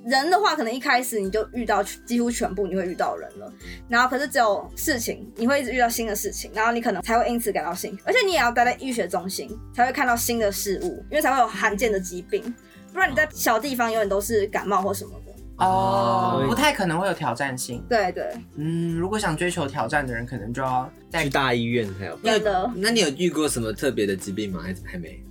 [0.02, 3.52] 人的话，可能一开始你就遇到几乎全部你会遇到人了，
[3.86, 12.42] 然后可是只有事情，你会一直遇到新的事情，然后你可能才会因此感到兴趣，而且你也要待在医学中心，才会看到新的事物，因为才会有罕见的疾病，
[12.94, 15.32] 不然你在小地方永远都是感冒或什么的。
[15.58, 17.84] 哦哦，不太可能会有挑战性。
[17.86, 22.18] 对对，嗯，如果想追求挑战的人，可能就要在去大医院才有。
[22.22, 22.70] 有的。
[22.74, 24.60] 那你有遇过什么特别的疾病吗？
[24.62, 25.22] 还是还没？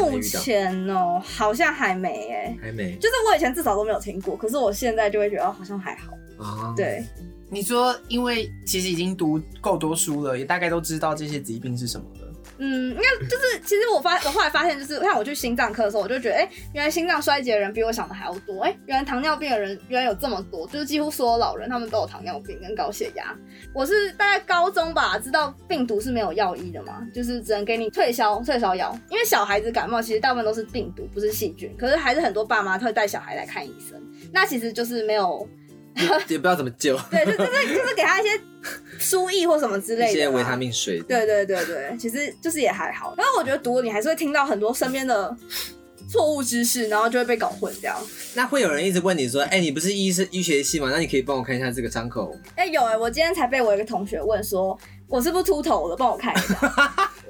[0.00, 6.12] 目前哦，好像还没诶，还没就是我以前至少都没有听过，可是我现在就会觉得哦，好像还好。
[6.38, 6.74] 啊。
[6.76, 7.04] 对，
[7.48, 12.23] 你说，因为其实已经读够多书了，也大概都知道这些疾病是什么了。
[12.58, 23.36] 嗯，应该就是，其实我发我后来发现，就是像我去心脏科的时候，我就觉得，哎、原来心脏衰竭的人比我想的还要多，哎、原来糖尿病的人原来有这么多，就是几乎所有老人他们都有糖尿病跟高血压。
[23.72, 34.00] 我是大概高中吧，知道病毒是没有药医的嘛，就是只能给你退烧退烧药，因为小孩子感冒其实大部分都是病毒，不是细菌，可是还是很多爸妈会带小孩来看医生，
[34.32, 35.48] 那其实就是没有，
[36.28, 38.40] 也不知道怎么救，对，就就是就是给他一些
[38.98, 41.00] 输液或什么之类的啦，一些维他命水。
[41.02, 43.14] 对对对对，其实就是也还好。
[43.16, 45.36] 然后我觉得读你还是会听到很多身边的
[46.10, 47.96] 错误知识，然后就会被搞混这样。
[48.34, 50.90] 那会有人一直问你说：“哎、你不是医生医学系吗？
[50.92, 52.36] 那你可以帮我看一下这个伤口。
[52.56, 54.78] 哎、有哎、我今天才被我一个同学问说，
[55.14, 55.94] 我是不是秃头了？
[55.96, 56.56] 帮我看一下。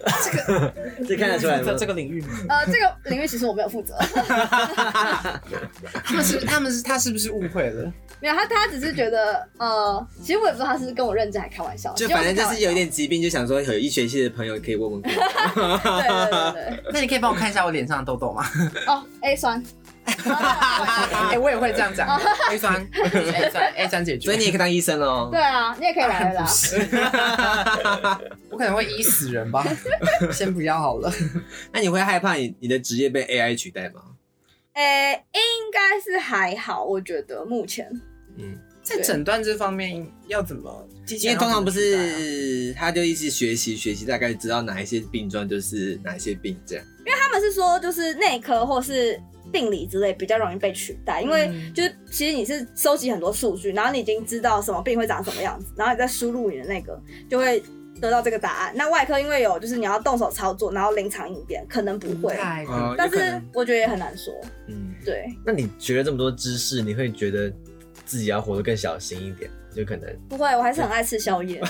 [1.07, 1.77] 这看得出来吗这？
[1.81, 2.29] 这个领域吗？
[2.49, 3.95] 呃，这个领域其实我没有负责，
[6.03, 7.93] 他们是他们是他是不是误会了？
[8.21, 18.47] 没有他，他只是觉得呃，其实我也不知道他是跟我认真还开玩笑，就反正就是有一点疾病，就想说有医学系的朋友可以问问 对对对对那你可以帮我看一下我脸上的痘痘吗？
[18.89, 19.63] 哦，A 酸，
[21.31, 22.09] 哎、我也会这样讲，
[22.51, 24.27] A 酸，A 酸，A 酸解决。
[24.27, 25.29] 所以你也可以当医生哦。
[25.31, 26.47] 对啊，你也可以来了啦。
[28.51, 29.65] 我可能会医死人吧，
[30.33, 31.13] 先不要好了。
[31.73, 34.01] 那你会害怕你你的职业被 AI 取代吗？
[34.75, 35.41] 诶、应
[35.73, 37.89] 该是还好，我觉得目前。
[38.37, 40.89] 嗯，在诊断这方面要怎么？
[41.21, 46.85] 因为通常不是他就一直学习学习，大概知道哪一些病状就是哪一些病这样。
[47.07, 49.21] 他们是说，就是内科或是
[49.55, 57.01] 病理之类比较容易被取代，因为嗯就是其实你是收集很多数据，然后你已经知道什么病会长什么样子，然后你再输入你的那个，
[57.31, 57.63] 就会
[58.01, 58.73] 得到这个答案。
[58.75, 62.37] 那外科因为有就是你要动手操作，然后临场应变，可能不会，
[62.99, 64.35] 但是我觉得也很难说。
[64.67, 67.49] 嗯，对，那你学了这么多知识，你会觉得
[68.05, 71.63] 自己要活得更小心一点，就可能不会，我还是很爱吃宵夜。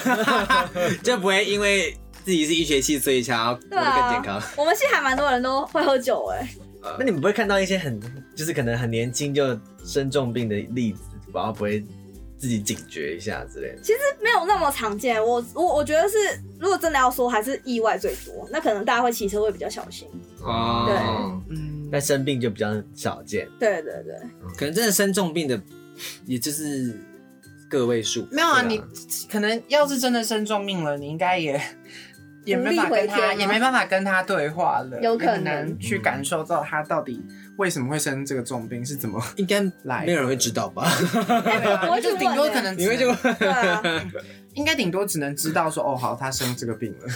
[1.04, 4.42] 就不会因为自己是医学系，所以想要活得更健康。
[4.56, 6.48] 我们系还蛮多人都会喝酒哎、
[6.98, 8.00] 那你们不会看到一些很
[8.34, 11.00] 就是可能很年轻就生重病的例子，
[11.32, 11.84] 然后不会
[12.36, 13.80] 自己警觉一下之类的？
[13.82, 15.22] 其实没有那么常见。
[15.24, 16.16] 我我我觉得是，
[16.58, 18.46] 如果真的要说，还是意外最多。
[18.50, 20.06] 那可能大家会骑车会比较小心。
[20.42, 23.48] 哦，对嗯，但生病就比较少见。
[23.58, 24.14] 对对对，
[24.56, 25.58] 可能真的生重病的，
[26.26, 26.94] 也就是
[27.70, 28.26] 个位数。
[28.30, 28.82] 没有啊，对你
[29.30, 31.58] 可能要是真的生重病了，你应该也
[32.44, 37.24] 也没办法跟他，也没办法跟他对话了，有可能去感受到他到底
[37.56, 40.88] 为什么会生这个重病，是怎么应该来没有人会知道吧？
[41.42, 43.82] 对啊，我就 顶多可能你会就对啊。
[44.54, 47.08] 应该顶多只能知道说哦，好，他生这个病了，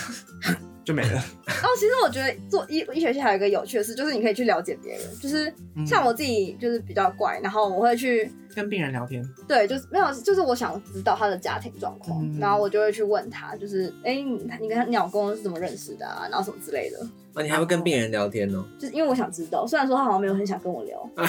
[0.85, 1.24] 就没了。
[1.47, 5.03] 然后其实我觉得做医医学系还有一个有趣的事，就是你可以去了解别人。
[5.22, 16.98] 就是嗯像我自己就是比较怪，然后我会去跟病人聊天，对，就是没有，就是我想知道他的家庭状况，嗯然后我就会去问他，就是哎、你你跟他鸟公是怎么认识的啊，然后什么之类的。
[17.39, 18.62] 哦，你还会跟病人聊天哦？
[18.78, 21.24] 就是因为我想知道，虽然说他好像没有很想跟我聊， 会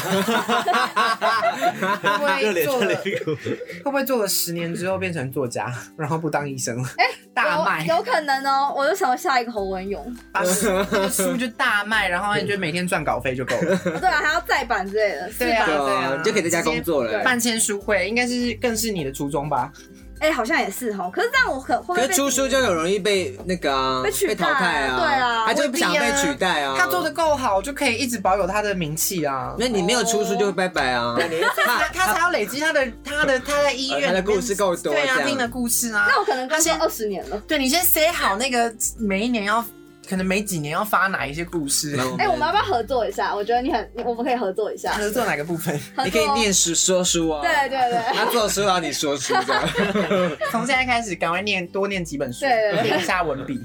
[2.17, 3.15] 不会做了会
[3.83, 6.89] 不会做了十年之后变成作家， 然后不当医生了？
[7.31, 10.03] 大卖，有有可能哦，我就想要下一个侯文勇。
[10.31, 13.77] 把书那个书就大卖，然后你就每天赚稿费就够了。
[13.99, 15.29] 对啊，还要再版之类的。
[15.37, 17.23] 对啊对啊，你就可以在家工作了。
[17.23, 19.71] 办签书会应该是更是你的初衷吧？
[20.19, 21.09] 哎、好像也是哦。
[21.13, 26.75] 可是这样我可会不会被可是出书就很容易被那个啊被取代淘汰啊，对啊他就不想被取代啊。
[26.77, 29.55] 他做的够好，就可以一直保有他的名气啊。
[29.57, 31.15] 那你没有出书就会拜拜啊。
[31.55, 36.07] 他他才要累积他的他的他在医院里面呃他的故事够多对啊，样听的故事啊。
[36.09, 37.37] 那我可能他先二十年了。
[37.47, 39.63] 对你先 say 好那个每一年要，
[40.09, 43.35] 可能每几年要发哪一些故事，哎、我们要不要合作一下？
[43.35, 44.93] 我觉得你很，我们可以合作一下。
[44.93, 45.79] 合作哪个部分？
[46.03, 47.43] 你可以念书说书啊。
[47.43, 49.69] 对对对他做书啊，你说书这样。
[50.49, 53.63] 从现在开始，赶快念多念几本书，对对对练一下文笔。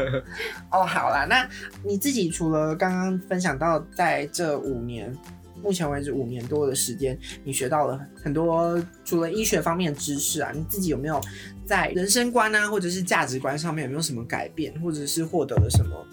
[0.72, 1.46] 哦，好啦，那
[1.84, 5.14] 你自己除了刚刚分享到，在这五年，
[5.62, 11.20] 目前为止五年多的时间，你学到了很多除了医学方面的知识啊，你自己有没有
[11.66, 16.06] 在人生观啊，或者是价值观上面有没有什么改变，或者是获得了什么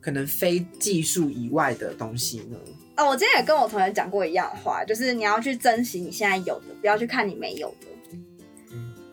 [0.00, 2.56] 可能非技术以外的东西呢？
[2.96, 7.86] 哦，我之前也跟我同学讲过一样的话，就是你要去珍惜你现在有的，不要去看你没有的。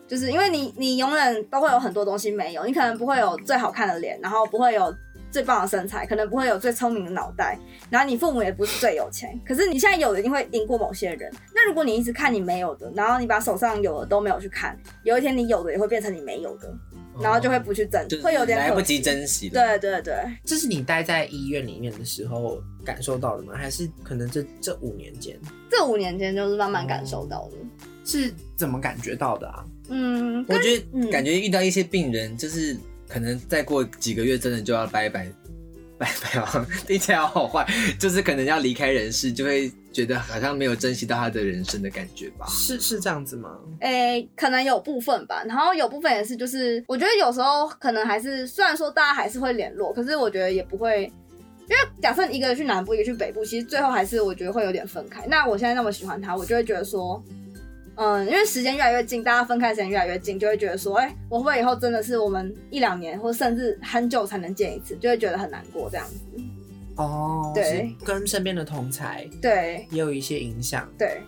[0.06, 4.90] 就是因为你，你永远都会有很多东西没有，你可能不会有最好看的脸，然后不会有
[5.30, 7.58] 最棒的身材，可能不会有最聪明的脑袋，
[7.90, 11.32] 然后你父母也不是最有钱，可是你现在有的一定会赢过某些人。
[11.54, 16.72] 那如果你一直看你没有的，然后你把手上有的都没有去看，有一天你有的也会变成你没有的，
[17.20, 19.52] 然后就会不去珍，就是会有点来不及珍惜了。
[19.52, 20.14] 对对对，
[20.44, 23.54] 这是你待在医院里面的时候感受到的吗？
[23.56, 25.38] 还是可能这这五年间
[25.70, 27.56] 这五年间就是慢慢感受到的。
[28.04, 29.62] 是怎么感觉到的啊？
[29.90, 32.74] 嗯，我觉嗯得感觉遇到一些病人，就是
[33.08, 35.26] 可能再过几个月，真的就要拜拜。
[35.98, 37.66] 拜拜啊，听起来好坏，
[37.98, 42.46] 就是可能要离开人世，就会觉得好像没有珍惜到他的人生的感觉吧。
[42.48, 43.58] 是是这样子吗？
[43.80, 51.02] 诶、可能有部分吧，然后有部分也是，就是我觉得有时候可能还是，虽然说大家还是会联络，可是我觉得也不会，
[51.68, 55.26] 因为假设你一个去南部，一个去北部，其实最后还是我觉得会有点分开。
[55.26, 57.20] 那我现在那么喜欢他，我就会觉得说，
[58.00, 66.20] 嗯，因为时间越来越近，大家分开的时间越来越近，就会觉得说，哎、我会不会以后真的是我们一两年，或甚至很久才能见一次，就会觉得很难过这样子。
[66.94, 67.64] 哦，对
[67.98, 70.88] 是跟身边的同才对也有一些影响。
[70.96, 71.20] 对，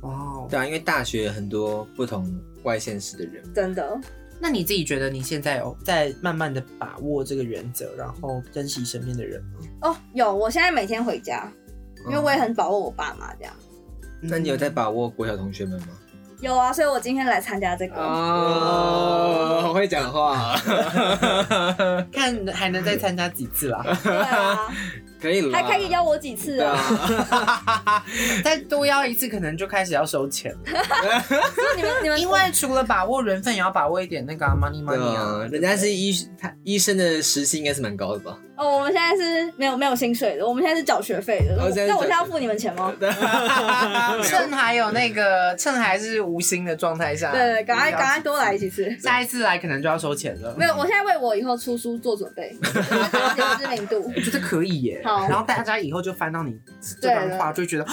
[0.00, 4.00] 哦，对啊，因为大学很多不同外县市的人，真的。
[4.40, 9.50] 那你自己觉得你现在有在慢慢的把握这个原则，然后珍惜身边的人吗？
[9.82, 11.52] 哦，有，我现在每天回家，
[12.06, 13.52] 因为我也很把握我爸妈这样。
[14.20, 15.88] 那你有在把握国小同学们吗？
[16.42, 17.94] 有啊，所以我今天来参加这个。
[17.94, 20.56] 哦，好会讲话，
[22.12, 23.80] 看还能再参加几次啦？
[24.02, 24.58] 对啊，
[25.20, 26.76] 可以了，还可以邀我几次对啊？
[27.30, 28.04] 啊，
[28.42, 30.58] 再多邀一次，可能就开始要收钱了。
[31.76, 38.36] 你们你们因为除了把握缘分，也要把握一点那个啊 money money 啊啊。，人家是医他医生的时薪应该是蛮高的吧？
[38.62, 41.56] 哦，我们现在是没有没有薪水的，我们现在是缴学费的。
[41.56, 42.94] 那我现在要付你们钱吗？
[44.22, 48.88] 趁还有那个趁还是无薪的状态下，对对，赶快赶快多来几次。
[49.00, 50.54] 下一次来可能就要收钱了。
[50.56, 54.12] 没有，我现在为我以后出书做准备， 增加知名度。
[54.14, 55.02] 我觉得可以耶。
[55.04, 56.56] 好然后大家以后就翻到你
[57.00, 57.92] 这段话，就会觉得啊，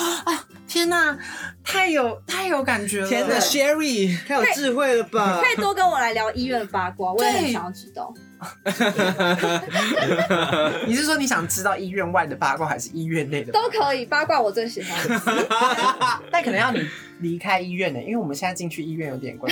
[0.67, 1.17] 天哪，
[1.63, 3.07] 太有太有感觉了。
[3.07, 5.51] 天哪，Sherry 太有智慧了吧可？
[5.51, 8.13] 以多跟我来聊医院的八卦，我也很想要知道。
[10.87, 13.51] 你是说你想知道医院外的八卦，还是医院内的？
[13.51, 15.21] 都可以，八卦我最喜欢。
[16.31, 16.81] 但可能要你
[17.19, 19.49] 离开医院呢，因为我们现在进去医院有点怪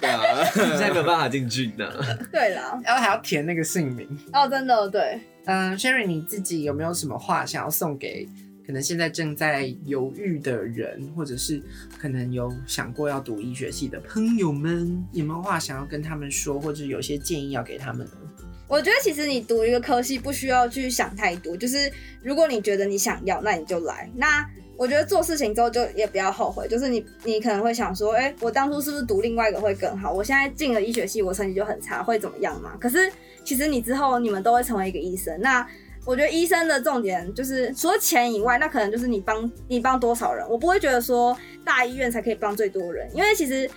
[0.00, 0.22] 对啊，
[0.54, 1.86] 现在没有办法进去呢。
[2.30, 4.08] 对啦，然后还要填那个姓名。
[4.32, 8.26] 哦，真的对，嗯，Sherry，你自己有没有什么话想要送给
[8.66, 11.62] 可能现在正在犹豫的人，或者是
[11.98, 18.12] 可能有想过要读医学系的朋友们，有没有话想要跟他们说，或者有些建议要给他们呢？
[18.68, 21.92] 我觉得其实你读一个科系不需要去想太多，就是
[22.22, 24.10] 如果你觉得你想要，那你就来。
[24.16, 24.48] 那
[24.78, 30.10] 我觉得做事情之后就也不要后悔，就是你你可能会想说，哎、我当初是不是读另外一个会更好？
[30.10, 32.74] 我现在进了医学系，我成绩就很差，会怎么样嘛？
[32.80, 33.12] 可是
[33.44, 35.66] 其实你之后你们都会成为一个医生，那
[36.04, 40.44] 我觉得医生的重点就是除了钱以外，那可能就是你帮你帮多少人。
[40.48, 43.70] 我不会觉得说大医院才可以帮最多人，因为其实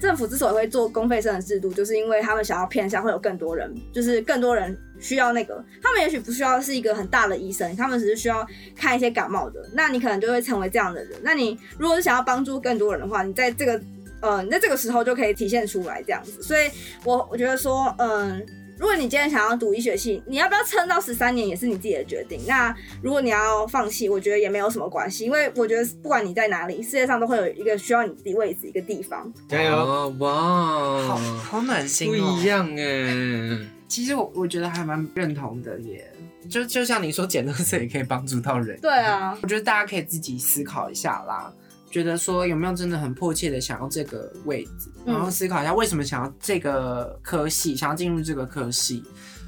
[0.00, 8.44] 政府之所以会做公费生的制度，就是因为他们想要偏向会有更多人，就是更多人需要那个，他们也许不需要是一个很大的医生，他们只是需要
[8.74, 11.16] 看一些感冒的，那你可能就会成为这样的人。
[11.22, 13.80] 那你如果是想要帮助更多人的话，你在这个
[14.20, 16.42] 呃，你在这个时候就可以体现出来这样子。
[16.42, 16.68] 所以
[17.04, 18.44] 我我觉得说，嗯。
[18.80, 22.40] 如果你今天想要读医学系，你要不要撑到十三年也是你自己的决定。
[22.48, 29.30] 那如果你要放弃，我觉得也没有什么关系，因为我觉得不管你在哪里，世界上都会有一个需要你的位置一个地方。
[29.46, 29.76] 加油！
[29.76, 32.44] 哦哇，好好暖心不哦一。
[32.46, 33.58] 样哎。
[33.86, 36.10] 其实我我觉得还蛮认同的耶，
[36.48, 38.80] 就就像你说，捡垃圾也可以帮助到人。
[38.80, 41.52] 对啊，我觉得大家可以自己思考一下啦，
[41.90, 49.02] 觉得说有没有真的很迫切的想要这个位置，嗯然后思考一下为什么想要这个科系，想要进入这个科系，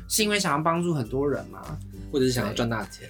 [0.09, 1.62] 是因为想要帮助很多人吗？
[2.11, 3.09] 或者是想要赚大钱，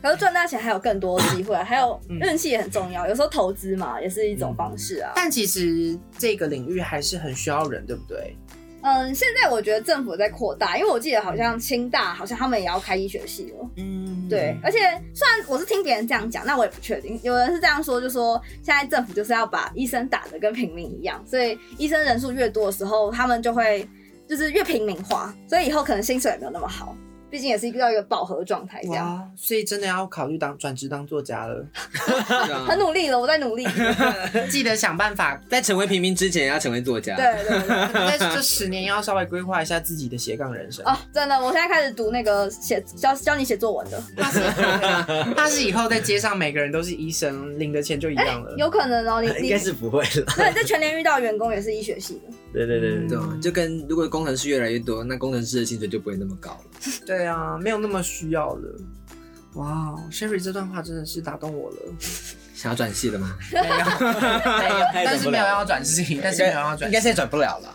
[0.00, 3.08] 可是赚大钱还有更多机会，还有嗯运气也很重要。
[3.08, 5.12] 有时候投资嘛，也是一种方式啊。
[5.16, 8.36] 但其实这个领域还是很需要人，对不对？
[8.88, 13.70] 嗯，现在我觉得政府在扩大，因为我记得好像清大好像他们也要开医学系了。
[13.76, 14.78] 嗯，对，而且
[15.12, 17.20] 虽然我是听别人这样讲，那我也不确定。
[17.22, 23.86] 有人是这样说，就说现在政府就是要把医生打得跟平民一样，所以医生人数越多的时候，他们就会
[24.26, 26.96] 就是越平民化，所以以后可能薪水也没有那么好。
[27.30, 31.64] 毕竟也是遇到一个饱和状态，这样，所以真的要考虑当转职当作家了，
[32.66, 33.64] 很努力了，我在努力。
[34.32, 37.16] 对 记得想办法，在成为平民之前要成为作家。
[37.16, 38.18] 对对。
[38.18, 40.84] 在 这十年要稍微规划一下自己的斜杠人生。
[40.86, 44.40] 哦，真的，我现在开始读那个写教教你写作文的，他是
[45.36, 48.54] 他是以后在街上每个人都是医生，领的钱就一样了。
[48.56, 49.20] 有可能哦。
[49.20, 50.24] 你你应该是不会了。
[50.36, 56.80] 对，你在全联遇到的员工也是医学系的，对对对对就跟如果工程师越来越多，那工程师的薪水就不会那么高了。
[57.06, 58.80] 对啊，没有那么需要了。
[59.54, 61.76] 哇，Sherry 这段话真的是打动我了。
[62.54, 63.36] 想要转系的吗？
[63.52, 67.72] 没有，没有，但是没有要转系，但是没有要转应该现在转不了了。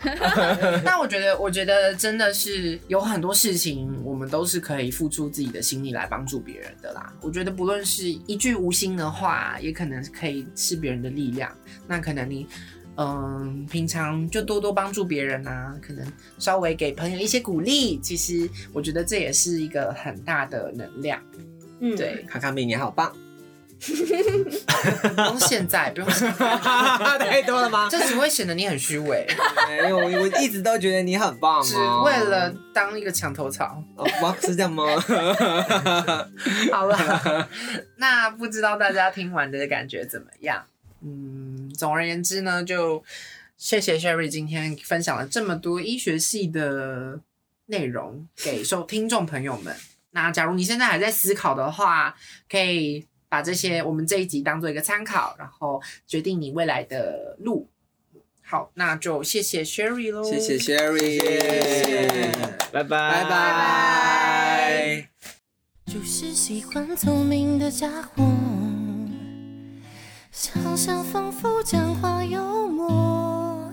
[0.84, 7.13] 但我觉得，我觉得真的是有很多事情，我们都是可以付出自己的心力来帮助别人的啦。
[7.21, 11.49] 我觉得不论是一句无心的话，也可能可以是别人的力量。
[11.88, 12.45] 那可能你，
[12.96, 16.06] 嗯，平常就多多帮助别人啊，可能
[16.38, 21.20] 稍微给朋友一些鼓励，其实我觉得这也是一个很大的能量。
[21.80, 23.12] 嗯，对，卡卡米你好棒，
[23.82, 26.58] 不用现在，不用现在，
[27.20, 27.89] 太多了吗？
[27.89, 29.28] 这只会显得你很虚伪，
[29.68, 31.76] 没有，我一直都觉得你很棒、哦，只
[32.06, 33.84] 为了当一个墙头草。
[33.96, 34.38] 哦，吗？
[34.39, 34.86] 是这样吗？
[36.72, 37.50] 好了，
[37.98, 40.64] 那不知道大家听完的感觉怎么样？
[41.06, 41.43] 嗯，
[41.74, 43.03] 总而言之呢，就
[43.57, 47.19] 谢谢 Sherry 今天分享了这么多医学系的
[47.67, 49.76] 内容给受 听众朋友们。
[50.11, 52.15] 那假如你现在还在思考的话，
[52.49, 57.67] 可以把这些我们这一集当做一个参考，然后决定你未来的路。
[58.45, 61.19] 好，那就谢谢 Sherry 喽，谢谢 Sherry，
[62.71, 65.09] 拜拜拜拜。
[65.86, 68.24] 就是喜欢聪明的家伙，
[70.34, 73.71] 想象丰富，讲话幽默。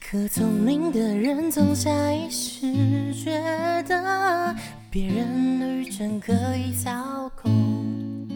[0.00, 3.42] 可聪明的人总下意识觉
[3.82, 4.54] 得
[4.88, 8.28] 别人的愚蠢可以操控，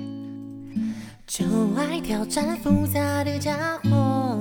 [1.28, 1.44] 就
[1.76, 4.36] 爱挑战复杂的家伙，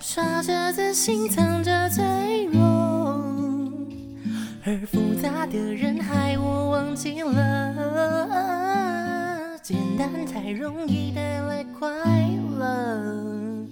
[0.00, 2.60] 耍着自信，藏着脆弱。
[4.64, 8.63] 而复杂的人害我忘记了，
[9.64, 11.88] 简单才容易带来快
[12.58, 13.66] 乐，